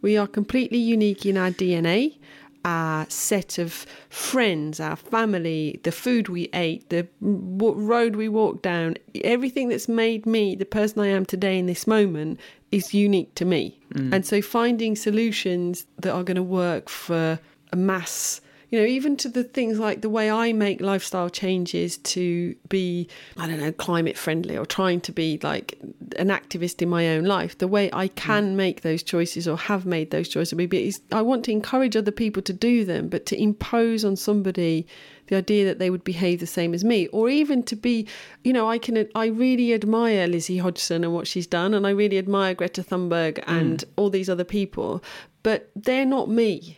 [0.01, 2.17] We are completely unique in our dna
[2.65, 8.95] our set of friends our family the food we ate the road we walked down
[9.23, 12.37] everything that's made me the person i am today in this moment
[12.71, 13.79] is unique to me.
[13.93, 14.13] Mm.
[14.13, 17.39] And so finding solutions that are going to work for
[17.71, 21.97] a mass you know, even to the things like the way I make lifestyle changes
[21.97, 25.79] to be, I don't know, climate friendly or trying to be like
[26.17, 28.15] an activist in my own life, the way I mm.
[28.15, 31.95] can make those choices or have made those choices, maybe is I want to encourage
[31.95, 34.85] other people to do them, but to impose on somebody
[35.29, 38.07] the idea that they would behave the same as me, or even to be,
[38.43, 41.91] you know, I can, I really admire Lizzie Hodgson and what she's done, and I
[41.91, 43.43] really admire Greta Thunberg mm.
[43.47, 45.03] and all these other people,
[45.43, 46.77] but they're not me.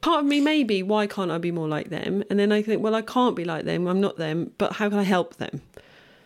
[0.00, 2.22] Part of me maybe why can't i be more like them?
[2.28, 4.90] And then i think well i can't be like them i'm not them but how
[4.90, 5.62] can i help them?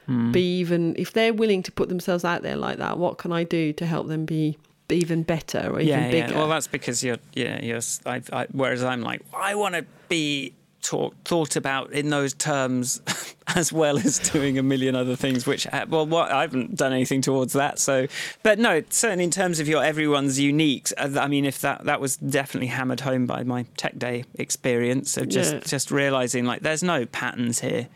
[0.08, 0.32] Mm.
[0.32, 3.44] Be even if they're willing to put themselves out there like that what can i
[3.44, 4.58] do to help them be
[4.90, 6.32] even better or even yeah, bigger?
[6.32, 6.38] Yeah.
[6.38, 7.80] Well, that's because you're, yeah, you're.
[8.06, 13.00] I, I, whereas I'm like, I want to be talk, thought about in those terms
[13.56, 15.46] as well as doing a million other things.
[15.46, 17.78] Which, uh, well, what I haven't done anything towards that.
[17.78, 18.06] So,
[18.42, 20.88] but no, certainly in terms of your everyone's unique.
[20.96, 25.16] uh, I mean, if that that was definitely hammered home by my tech day experience
[25.16, 25.60] of just Yeah.
[25.60, 27.88] just realizing like there's no patterns here,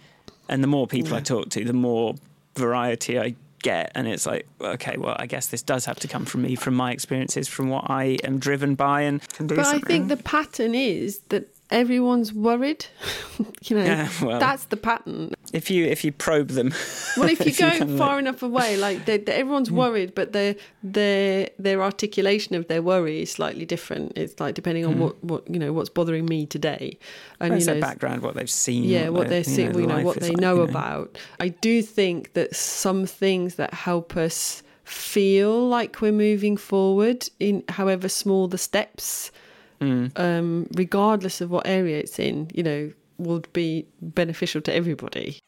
[0.49, 2.15] and the more people I talk to, the more
[2.57, 6.25] variety I get and it's like okay well i guess this does have to come
[6.25, 9.65] from me from my experiences from what i am driven by and can do but
[9.67, 12.87] i think the pattern is that everyone's worried.
[13.65, 14.39] You know Yeah, well.
[14.41, 15.33] that's the pattern.
[15.53, 16.73] If you if you probe them.
[17.17, 19.77] Well if you If go can, far enough away like they they everyone's Hmm.
[19.77, 24.13] worried but their their their articulation of their worry is slightly different.
[24.17, 26.99] It's like depending on what what you know what's bothering me today.
[27.41, 29.73] And Where's you know their background what they've seen yeah what their- they're you seeing
[29.73, 31.19] know, you know what they like, know you about.
[31.41, 37.63] I do think that some things that help us feel like we're moving forward in
[37.69, 39.31] however small the steps
[39.83, 40.17] Mm.
[40.17, 45.39] um regardless of what area it's in you know would be beneficial to everybody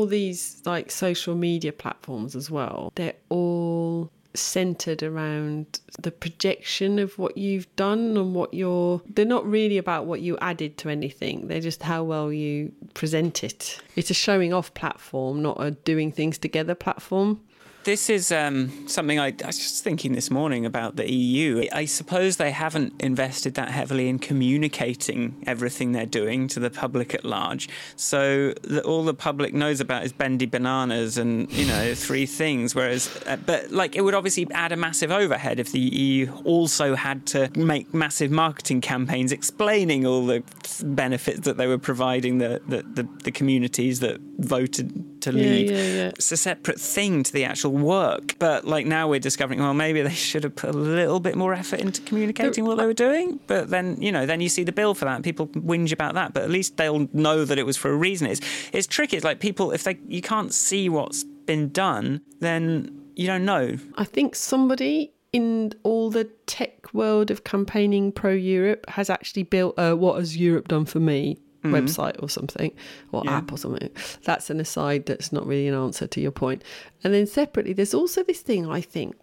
[0.00, 7.18] all these like social media platforms as well, they're all centered around the projection of
[7.18, 11.48] what you've done and what you're they're not really about what you added to anything.
[11.48, 13.78] They're just how well you present it.
[13.96, 17.40] It's a showing off platform not a doing things together platform
[17.84, 21.66] This is um, something I, I was just thinking this morning about the EU.
[21.72, 27.14] I suppose they haven't invested that heavily in communicating everything they're doing to the public
[27.14, 27.70] at large.
[27.96, 32.74] So the, all the public knows about is bendy bananas and you know three things.
[32.74, 36.94] Whereas, uh, but like it would obviously add a massive overhead if the EU also
[36.94, 40.42] had to make massive marketing campaigns explaining all the
[40.84, 45.70] benefits that they were providing the the, the, the communities that voted to Yeah, leave
[45.70, 46.08] yeah, yeah.
[46.08, 48.36] it's a separate thing to the actual work.
[48.38, 51.54] But like now we're discovering, well, maybe they should have put a little bit more
[51.54, 53.40] effort into communicating what they were doing.
[53.46, 56.14] But then, you know, then you see the bill for that and people whinge about
[56.14, 56.34] that.
[56.34, 58.26] But at least they'll know that it was for a reason.
[58.26, 58.40] It's
[58.72, 59.16] it's tricky.
[59.16, 63.76] It's like people if they you can't see what's been done, then you don't know.
[63.96, 69.74] I think somebody in all the tech world of campaigning pro Europe has actually built
[69.78, 72.72] a what has Europe done for me website or something
[73.12, 73.38] or Yeah.
[73.38, 73.90] app or something.
[74.24, 76.62] That's an aside that's not really an answer to your point.
[77.04, 79.16] And then separately there's also this thing I think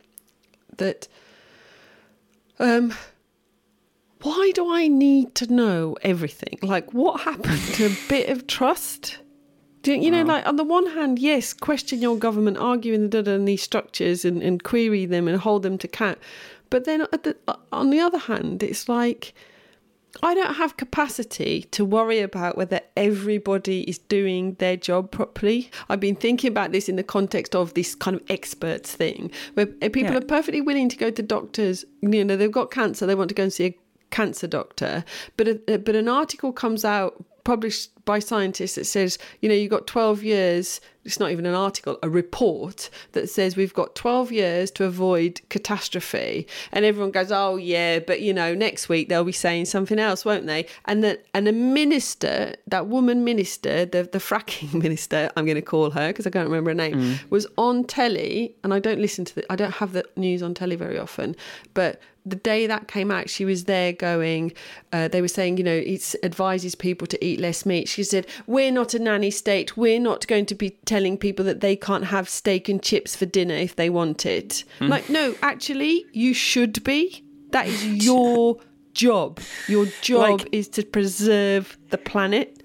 [0.77, 1.07] that
[2.59, 2.93] um
[4.21, 6.57] why do I need to know everything?
[6.61, 9.19] Like what happened to a bit of trust?
[9.83, 13.19] Do you, know, like on the one hand, yes, question your government, argue in the
[13.31, 16.17] in these structures and, and query them and hold them to account.
[16.69, 17.37] But then at the,
[17.71, 19.33] on the other hand, it's like
[20.23, 25.69] I don't have capacity to worry about whether everybody is doing their job properly.
[25.89, 29.65] I've been thinking about this in the context of this kind of experts thing, where
[29.67, 30.17] people Yeah.
[30.17, 31.85] are perfectly willing to go to doctors.
[32.01, 33.77] You know, they've got cancer, they want to go and see a
[34.09, 35.03] cancer doctor,
[35.35, 39.71] but a, but an article comes out published by scientists that says, you know, you've
[39.71, 44.31] got 12 years, it's not even an article, a report that says we've got 12
[44.31, 46.45] years to avoid catastrophe.
[46.73, 50.25] And everyone goes, oh, yeah, but, you know, next week they'll be saying something else,
[50.25, 50.67] won't they?
[50.85, 55.61] And the, and a minister, that woman minister, the, the fracking minister, I'm going to
[55.61, 58.53] call her because I can't remember her name, was on telly.
[58.63, 61.37] And I don't listen to the, I don't have the news on telly very often,
[61.73, 64.53] but the day that came out, she was there going,
[64.91, 67.87] uh, they were saying, you know, it advises people to eat less meat.
[67.87, 69.77] She said, We're not a nanny state.
[69.77, 73.27] We're not going to be telling people that they can't have steak and chips for
[73.27, 74.63] dinner if they want it.
[74.79, 74.87] Hmm.
[74.87, 77.23] Like, no, actually, you should be.
[77.51, 78.57] That is your
[78.95, 79.39] job.
[79.67, 82.56] Your job Like- is to preserve the planet.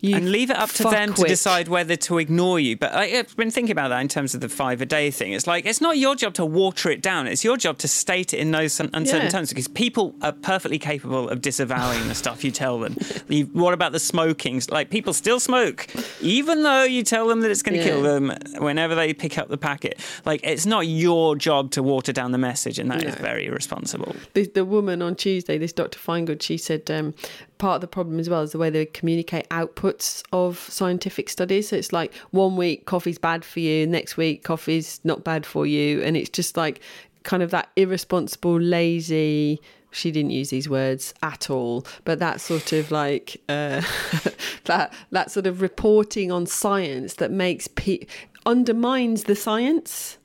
[0.00, 2.76] You and leave it up to them to decide whether to ignore you.
[2.76, 5.32] But I, I've been thinking about that in terms of the five a day thing.
[5.32, 7.26] It's like it's not your job to water it down.
[7.26, 9.30] It's your job to state it in those un- uncertain Yeah.
[9.30, 12.96] terms because people are perfectly capable of disavowing the stuff you tell them.
[13.28, 14.62] You, what about the smoking?
[14.70, 15.86] Like people still smoke,
[16.22, 19.48] even though you tell them that it's going to kill them whenever they pick up
[19.48, 20.00] the packet.
[20.24, 23.20] Like it's not your job to water down the message, and that is No.
[23.22, 24.16] very irresponsible.
[24.32, 25.98] the, the woman on Tuesday, this Dr.
[25.98, 27.12] Finegood, she said um,
[27.58, 29.46] part of the problem as well is the way they communicate
[29.88, 31.68] outputs of scientific studies.
[31.68, 35.66] So it's like one week coffee's bad for you, next week coffee's not bad for
[35.66, 36.80] you, and it's just like
[37.22, 39.60] kind of that irresponsible, lazy.
[39.90, 43.82] She didn't use these words at all, but that sort of like uh,
[44.64, 48.04] that that sort of reporting on science that makes pe-
[48.44, 50.17] undermines the science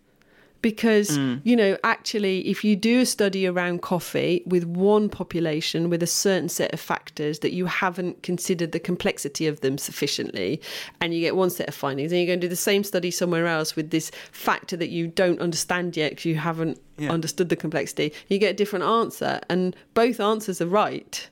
[0.63, 1.39] because mm.
[1.43, 6.07] you know actually if you do a study around coffee with one population with a
[6.07, 10.59] certain set of factors that you haven't considered the complexity of them sufficiently
[10.99, 13.11] and you get one set of findings and you're going to do the same study
[13.11, 17.11] somewhere else with this factor that you don't understand yet because you haven't Yeah.
[17.11, 18.13] understood the complexity.
[18.29, 21.29] You get a different answer and both answers are right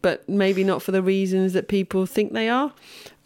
[0.00, 2.72] but maybe not for the reasons that people think they are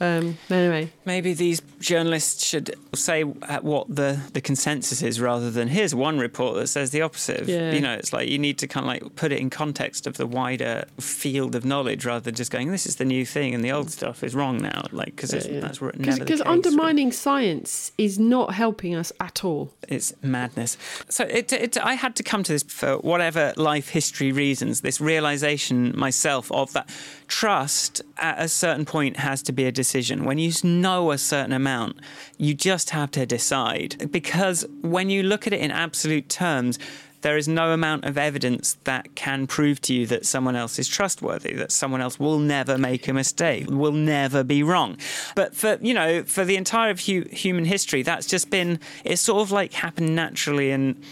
[0.00, 5.68] um anyway Maybe these journalists should say uh, what the, the consensus is rather than
[5.68, 7.42] here's one report that says the opposite.
[7.42, 7.70] of- Yeah.
[7.72, 10.16] You know, it's like you need to kind of like put it in context of
[10.16, 13.62] the wider field of knowledge rather than just going, this is the new thing and
[13.64, 14.82] the old stuff is wrong now.
[14.90, 20.12] Like, because Yeah, that's where- because undermining science is not helping us at all it's
[20.22, 20.76] madness.
[21.08, 25.00] So it, it, I had to come to this for whatever life history reasons, this
[25.00, 26.88] realization myself of that
[27.28, 30.24] trust at a certain point has to be a decision.
[30.24, 31.98] When you know a certain amount,
[32.38, 34.10] you just have to decide.
[34.10, 36.78] Because when you look at it in absolute terms,
[37.22, 40.88] there is no amount of evidence that can prove to you that someone else is
[40.88, 44.96] trustworthy, that someone else will never make a mistake, will never be wrong.
[45.34, 49.22] But for, you know, for the entire of hu- human history, that's just been, it's
[49.22, 51.02] sort of like happened naturally and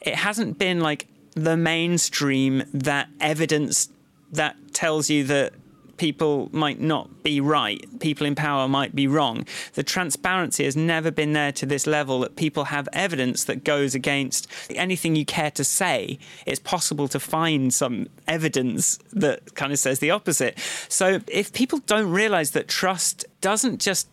[0.00, 3.88] it hasn't been like the mainstream that evidence
[4.32, 5.52] that tells you that
[5.96, 9.46] people might not be right, people in power might be wrong.
[9.74, 13.94] The transparency has never been there to this level that people have evidence that goes
[13.94, 16.18] against anything you care to say.
[16.46, 20.58] It's possible to find some evidence that kind of says the opposite.
[20.88, 24.08] So if people don't realize that trust doesn't just,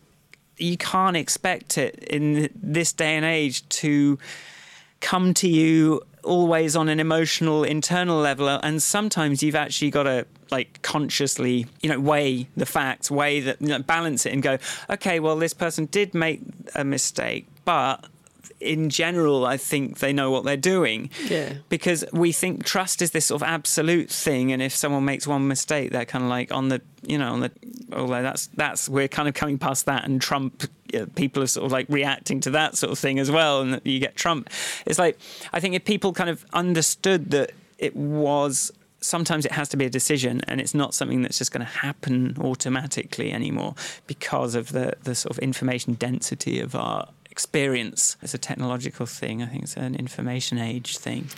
[0.56, 4.18] you can't expect it in this day and age to
[5.00, 10.24] come to you always on an emotional internal level and sometimes you've actually got to
[10.52, 14.58] like consciously you know weigh the facts weigh that you know, balance it and go
[14.90, 16.40] okay well this person did make
[16.74, 18.04] a mistake but
[18.60, 21.54] in general i think they know what they're doing Yeah.
[21.68, 25.48] because we think trust is this sort of absolute thing and if someone makes one
[25.48, 27.50] mistake they're kind of like on the you know on the
[27.92, 31.66] although that's that's we're kind of coming past that and trump uh, people are sort
[31.66, 34.48] of like reacting to that sort of thing as well and you get trump
[34.86, 35.18] it's like
[35.52, 38.70] i think if people kind of understood that it was
[39.02, 41.72] sometimes it has to be a decision and it's not something that's just going to
[41.72, 43.74] happen automatically anymore
[44.06, 48.16] because of the the sort of information density of our experience.
[48.22, 49.62] It's a technological thing i think.
[49.64, 51.28] It's an information age thing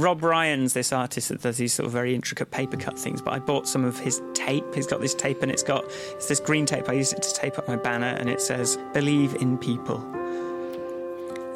[0.00, 3.34] Rob Ryan's this artist that does these sort of very intricate paper cut things, but
[3.34, 4.64] I bought some of his tape.
[4.74, 6.88] He's got this tape and it's got it's this green tape.
[6.88, 10.02] I used it to tape up my banner and it says believe in people.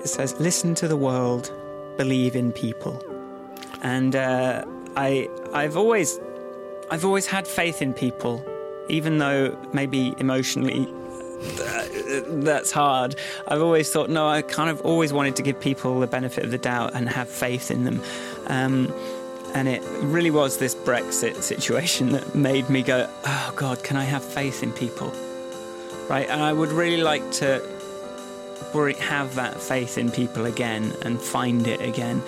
[0.01, 1.51] It says listen to the world,
[1.97, 3.03] believe in people.
[3.83, 4.65] And uh,
[4.95, 6.21] I I've always
[6.91, 8.45] I've always had faith in people,
[8.91, 10.87] even though maybe emotionally
[12.45, 13.17] that's hard.
[13.49, 16.51] I've always thought, no, I kind of always wanted to give people the benefit of
[16.51, 18.03] the doubt and have faith in them.
[18.47, 18.93] Um,
[19.55, 24.05] and it really was this Brexit situation that made me go, oh God, can I
[24.05, 25.13] have faith in people?
[26.09, 26.29] Right?
[26.29, 27.63] And I would really like to
[28.99, 32.21] have that faith in people again and find it again.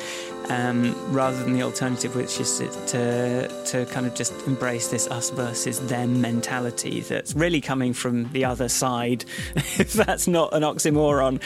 [0.49, 5.30] Um, rather than the alternative, which is to to kind of just embrace this us
[5.30, 9.24] versus them mentality that's really coming from the other side.
[9.57, 11.40] if that's not an oxymoron,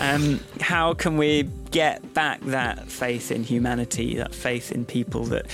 [0.00, 5.46] um, how can we get back that faith in humanity, that faith in people that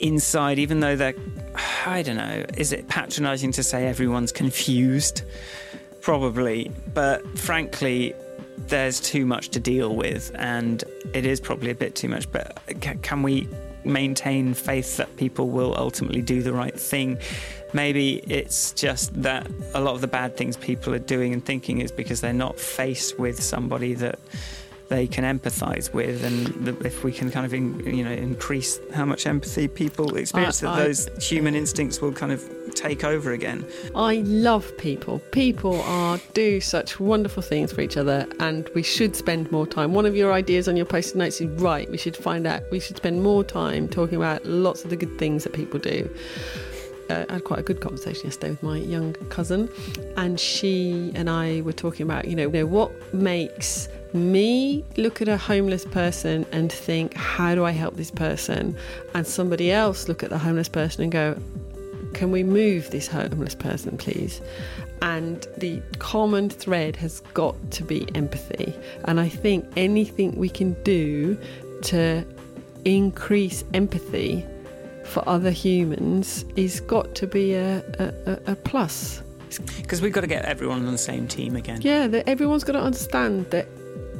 [0.00, 1.14] inside, even though they're,
[1.86, 5.22] I don't know, is it patronizing to say everyone's confused?
[6.00, 8.14] Probably, but frankly,
[8.66, 10.82] there's too much to deal with, and
[11.14, 12.30] it is probably a bit too much.
[12.30, 12.60] But
[13.02, 13.48] can we
[13.84, 17.18] maintain faith that people will ultimately do the right thing?
[17.72, 21.80] Maybe it's just that a lot of the bad things people are doing and thinking
[21.80, 24.18] is because they're not faced with somebody that
[24.88, 29.04] they can empathise with, and if we can kind of in, you know increase how
[29.04, 32.42] much empathy people experience, that I- those human instincts will kind of
[32.74, 33.66] take over again.
[33.94, 35.20] I love people.
[35.32, 39.94] People are do such wonderful things for each other, and we should spend more time.
[39.94, 41.90] One of your ideas on your post-it notes is right.
[41.90, 42.62] We should find out.
[42.70, 46.08] We should spend more time talking about lots of the good things that people do.
[47.10, 49.70] Uh, I had quite a good conversation yesterday with my young cousin,
[50.16, 55.20] and she and I were talking about, you know, you know, what makes me look
[55.22, 58.76] at a homeless person and think, how do I help this person?
[59.14, 61.38] And somebody else look at the homeless person and go,
[62.14, 64.40] can we move this homeless person, please?
[65.02, 68.74] And the common thread has got to be empathy.
[69.04, 71.38] And I think anything we can do
[71.82, 72.24] to
[72.84, 74.44] increase empathy
[75.08, 79.22] for other humans is got to be a, a, a- plus.
[79.78, 81.80] Because we've got to get everyone on the same team again.
[81.80, 83.66] Yeah, that everyone's got to understand that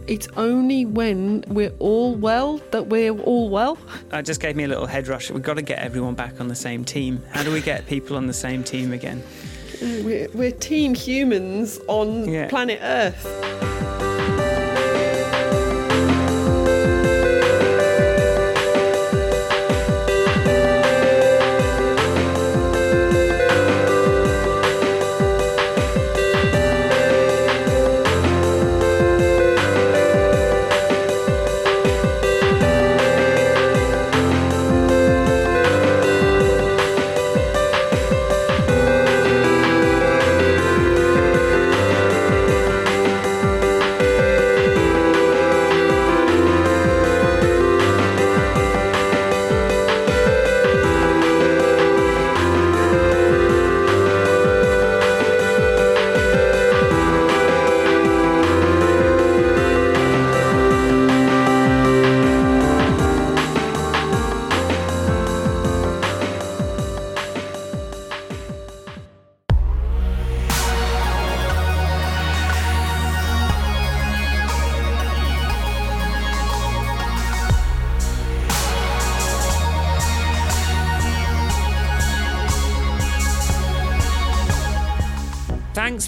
[0.06, 3.76] it's only when we're all well that we're all well.
[4.08, 5.30] That just gave me a little head rush.
[5.30, 7.22] We've got to get everyone back on the same team.
[7.30, 9.22] How do we get people on the same team again?
[9.82, 12.48] We're, we're team humans on Yeah.
[12.48, 13.67] planet Earth.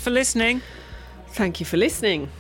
[0.01, 0.63] Thanks for listening.
[1.33, 2.31] Thank you for listening.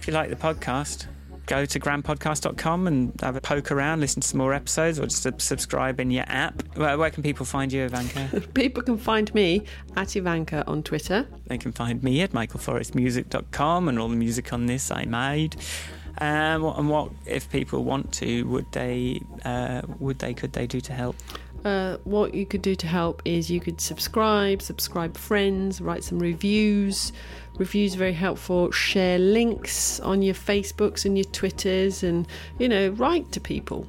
[0.00, 1.06] If you like the podcast,
[1.46, 5.40] go to grandpodcast.com and have a poke around, listen to some more episodes, or just
[5.40, 6.76] subscribe in your app.
[6.76, 8.40] Where, where can people find you, Ivanka?
[8.54, 9.62] People can find me
[9.94, 11.24] at Ivanka on Twitter.
[11.46, 15.54] they can find me at michaelforestmusic.com and all the music on this I made.
[16.18, 18.42] Um, and what if people want to?
[18.48, 19.20] Would they?
[19.44, 20.34] Uh, would they?
[20.34, 21.14] Could they do to help?
[21.64, 26.18] Uh, what you could do to help is you could subscribe, subscribe friends, write some
[26.18, 27.12] reviews.
[27.58, 28.70] Reviews are very helpful.
[28.70, 33.86] Share links on your Facebooks and your Twitters, and you know, write to people.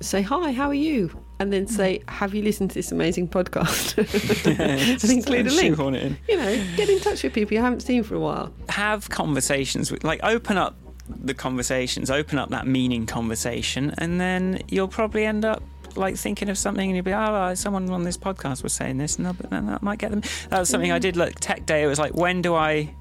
[0.00, 1.16] Say hi, how are you?
[1.38, 3.96] And then say, have you listened to this amazing podcast?
[5.02, 5.78] And include a link.
[5.78, 6.18] it in.
[6.28, 8.52] You know, get in touch with people you haven't seen for a while.
[8.68, 10.76] have conversations with like open up
[11.08, 15.62] the conversations open up that meaning conversation and then you'll probably end up
[15.96, 18.98] like thinking of something and you'll be oh uh, someone on this podcast was saying
[18.98, 21.66] this and I'll- then that might get them that was something i did like tech
[21.66, 22.94] day it was like when do i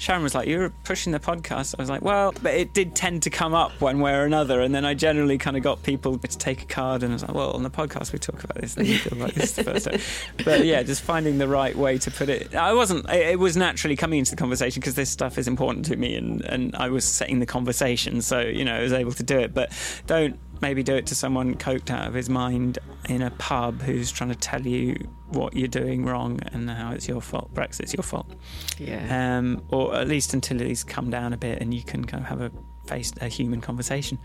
[0.00, 3.24] Sharon was like, "You're pushing the podcast." I was like, "Well," but it did tend
[3.24, 6.16] to come up one way or another, and then I generally kind of got people
[6.16, 8.62] to take a card, and I was like, "Well, on the podcast we talk about
[8.62, 10.00] this, we like this the first time."
[10.42, 12.54] But yeah, just finding the right way to put it.
[12.54, 13.10] I wasn't.
[13.10, 16.14] It it was naturally coming into the conversation because this stuff is important to me,
[16.16, 19.38] and and I was setting the conversation, so you know I was able to do
[19.38, 19.52] it.
[19.52, 19.70] But
[20.06, 24.10] don't maybe do it to someone coked out of his mind in a pub who's
[24.12, 24.94] trying to tell you
[25.28, 27.52] what you're doing wrong and how it's your fault.
[27.54, 28.30] Brexit's your fault
[28.78, 29.38] Yeah.
[29.38, 32.28] um, or at least until he's come down a bit and you can kind of
[32.28, 32.50] have a
[32.86, 34.18] face a human conversation.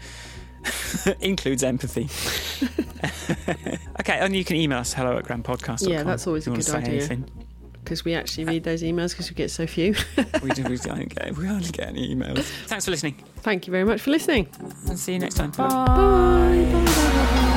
[1.22, 2.10] Includes empathy.
[4.00, 5.92] okay, and you can email us hello at grandpodcast.com.
[5.92, 6.94] Yeah, that's always a good say idea.
[6.94, 7.30] anything.
[7.86, 9.96] Because we actually read those emails because we get so few.
[10.42, 12.44] We, do, we, don't get, we hardly get any emails.
[12.68, 14.48] Thanks for listening Thank you very much for listening.
[14.88, 15.52] and see you next time.
[15.52, 15.68] Bye.
[15.68, 15.86] Bye.
[15.86, 16.86] Bye.
[16.86, 17.52] Bye.